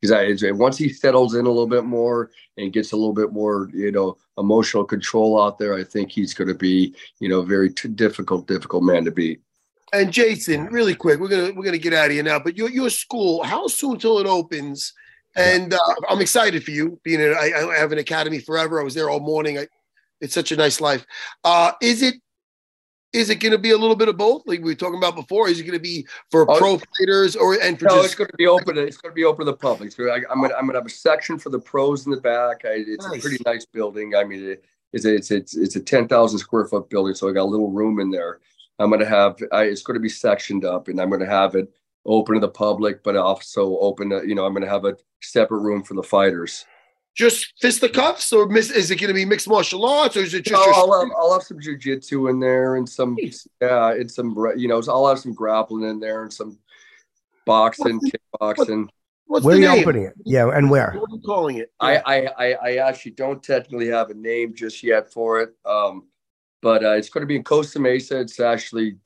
[0.00, 3.68] because once he settles in a little bit more and gets a little bit more
[3.72, 7.72] you know emotional control out there, I think he's going to be you know very
[7.72, 9.40] t- difficult difficult man to beat.
[9.92, 12.38] And Jason, really quick, we're gonna we're gonna get out of here now.
[12.38, 14.92] But your your school, how soon till it opens?
[15.36, 17.00] And uh, I'm excited for you.
[17.04, 18.80] Being in, I, I have an academy forever.
[18.80, 19.58] I was there all morning.
[19.58, 19.68] I,
[20.20, 21.06] it's such a nice life.
[21.44, 22.14] Uh, is it
[23.12, 25.14] is it going to be a little bit of both, like we were talking about
[25.14, 25.48] before?
[25.48, 27.96] Is it going to be for oh, pro fighters or and for no?
[27.96, 28.76] Just- it's going to be open.
[28.76, 29.92] It's going to be open to the public.
[29.92, 32.12] So I, am going to I'm going to have a section for the pros in
[32.12, 32.64] the back.
[32.64, 33.18] I, it's nice.
[33.18, 34.14] a pretty nice building.
[34.14, 37.28] I mean, it, it's a, it's it's it's a ten thousand square foot building, so
[37.28, 38.40] I got a little room in there.
[38.78, 41.26] I'm going to have I, it's going to be sectioned up, and I'm going to
[41.26, 41.72] have it
[42.04, 44.96] open to the public, but also open to you know I'm going to have a
[45.22, 46.66] separate room for the fighters
[47.18, 50.64] just fisticuffs, or is it going to be mixed martial arts, or is it just?
[50.64, 53.16] No, I'll, have, I'll have some jujitsu in there and some
[53.60, 56.58] yeah, and some you know I'll have some grappling in there and some
[57.44, 58.10] boxing, what's
[58.60, 58.82] kickboxing.
[58.84, 59.80] What, what's where are you name?
[59.80, 60.14] opening it?
[60.24, 60.92] Yeah, and where?
[60.92, 61.72] What are you calling it?
[61.80, 66.06] I, I, I I actually don't technically have a name just yet for it, um,
[66.62, 68.20] but uh, it's going to be in Costa Mesa.
[68.20, 68.96] It's actually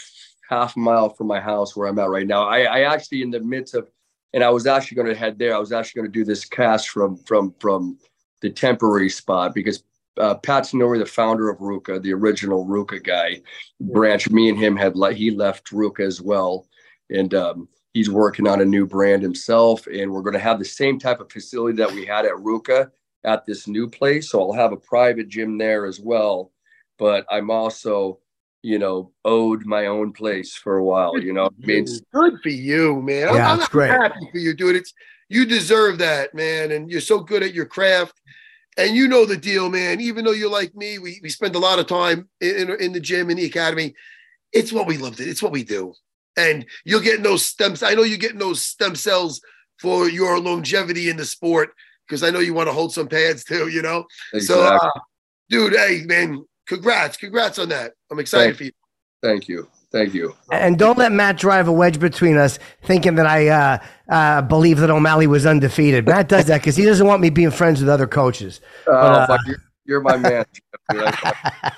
[0.51, 2.47] half a mile from my house where I'm at right now.
[2.47, 3.89] I, I actually in the midst of
[4.35, 5.55] and I was actually going to head there.
[5.55, 7.99] I was actually going to do this cast from from from
[8.41, 9.85] the temporary spot because
[10.19, 13.41] uh, Pat Tenore, the founder of RVCA, the original RVCA guy,
[13.81, 14.31] branch.
[14.31, 16.67] Me and him had le- he left RVCA as well,
[17.11, 19.87] and um, he's working on a new brand himself.
[19.87, 22.91] And we're going to have the same type of facility that we had at RVCA
[23.25, 24.31] at this new place.
[24.31, 26.53] So I'll have a private gym there as well.
[26.99, 28.19] But I'm also
[28.63, 31.19] you know, owed my own place for a while.
[31.19, 33.29] You know, I mean, good for you, man.
[33.29, 33.91] I'm, yeah, I'm great.
[33.91, 34.77] happy for you, dude.
[34.77, 34.95] It's
[35.29, 36.71] you deserve that, man.
[36.73, 38.21] And you're so good at your craft.
[38.79, 40.01] And you know the deal, man.
[40.01, 42.93] Even though you're like me, we, we spend a lot of time in, in, in
[42.93, 43.95] the gym, in the academy.
[44.53, 45.17] It's what we love.
[45.17, 45.95] To it's what we do.
[46.37, 47.83] And you're getting those stems.
[47.83, 49.41] I know you're getting those stem cells
[49.81, 51.71] for your longevity in the sport
[52.07, 54.05] because I know you want to hold some pads too, you know?
[54.33, 54.45] Exactly.
[54.55, 54.91] So, uh,
[55.51, 57.93] dude, hey, man, congrats, congrats on that.
[58.11, 58.73] I'm excited Thank, for you.
[59.23, 59.69] Thank you.
[59.93, 60.35] Thank you.
[60.51, 64.79] And don't let Matt drive a wedge between us, thinking that I uh, uh, believe
[64.79, 66.07] that O'Malley was undefeated.
[66.07, 68.63] Matt does that because he doesn't want me being friends with other coaches.
[68.87, 70.47] Oh, but, uh, you're, you're, my man.
[70.89, 71.73] I,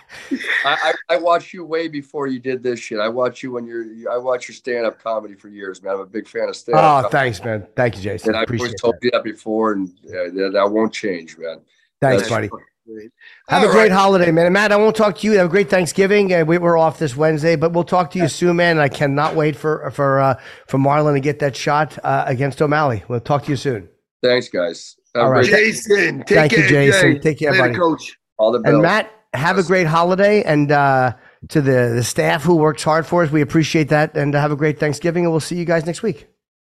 [0.65, 3.01] I, I, watched you way before you did this shit.
[3.01, 3.85] I watched you when you're.
[4.11, 5.95] I watch your stand up comedy for years, man.
[5.95, 7.07] I'm a big fan of stand up.
[7.07, 7.67] Oh, thanks, man.
[7.75, 8.31] Thank you, Jason.
[8.31, 11.61] And I've always told you that before, and uh, that won't change, man.
[12.01, 12.51] Thanks, That's buddy.
[12.87, 13.11] Great.
[13.49, 13.93] Have All a great right.
[13.93, 14.45] holiday, man.
[14.45, 15.33] And Matt, I won't talk to you.
[15.39, 16.33] Have a great Thanksgiving.
[16.35, 18.73] Uh, we, are off this Wednesday, but we'll talk to you soon, man.
[18.73, 22.61] And I cannot wait for for uh, for Marlon to get that shot uh, against
[22.61, 23.03] O'Malley.
[23.09, 23.89] We'll talk to you soon.
[24.23, 24.97] Thanks, guys.
[25.15, 26.25] Have All right, Jason.
[26.25, 27.13] Thank care, you, Jason.
[27.15, 27.19] Jay.
[27.21, 27.75] Take care, Later, buddy.
[27.75, 28.19] Coach.
[28.37, 28.73] All the best.
[28.75, 29.65] And Matt, have yes.
[29.65, 31.15] a great holiday, and uh,
[31.49, 34.15] to the the staff who works hard for us, we appreciate that.
[34.15, 36.27] And have a great Thanksgiving, and we'll see you guys next week.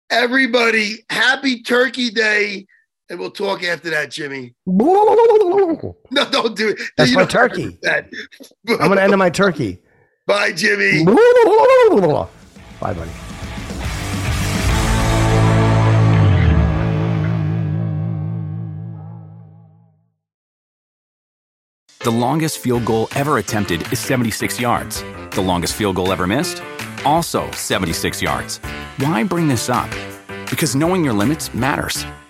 [0.09, 2.67] Everybody, happy Turkey Day.
[3.11, 4.55] And we'll talk after that, Jimmy.
[4.67, 6.79] No, don't do it.
[6.97, 7.79] That's my turkey.
[7.83, 8.11] That.
[8.69, 9.79] I'm going to end my turkey.
[10.27, 11.05] Bye, Jimmy.
[11.07, 13.11] Bye, buddy.
[22.01, 25.03] The longest field goal ever attempted is 76 yards.
[25.31, 26.63] The longest field goal ever missed?
[27.07, 28.59] Also 76 yards.
[28.99, 29.91] Why bring this up?
[30.51, 32.05] Because knowing your limits matters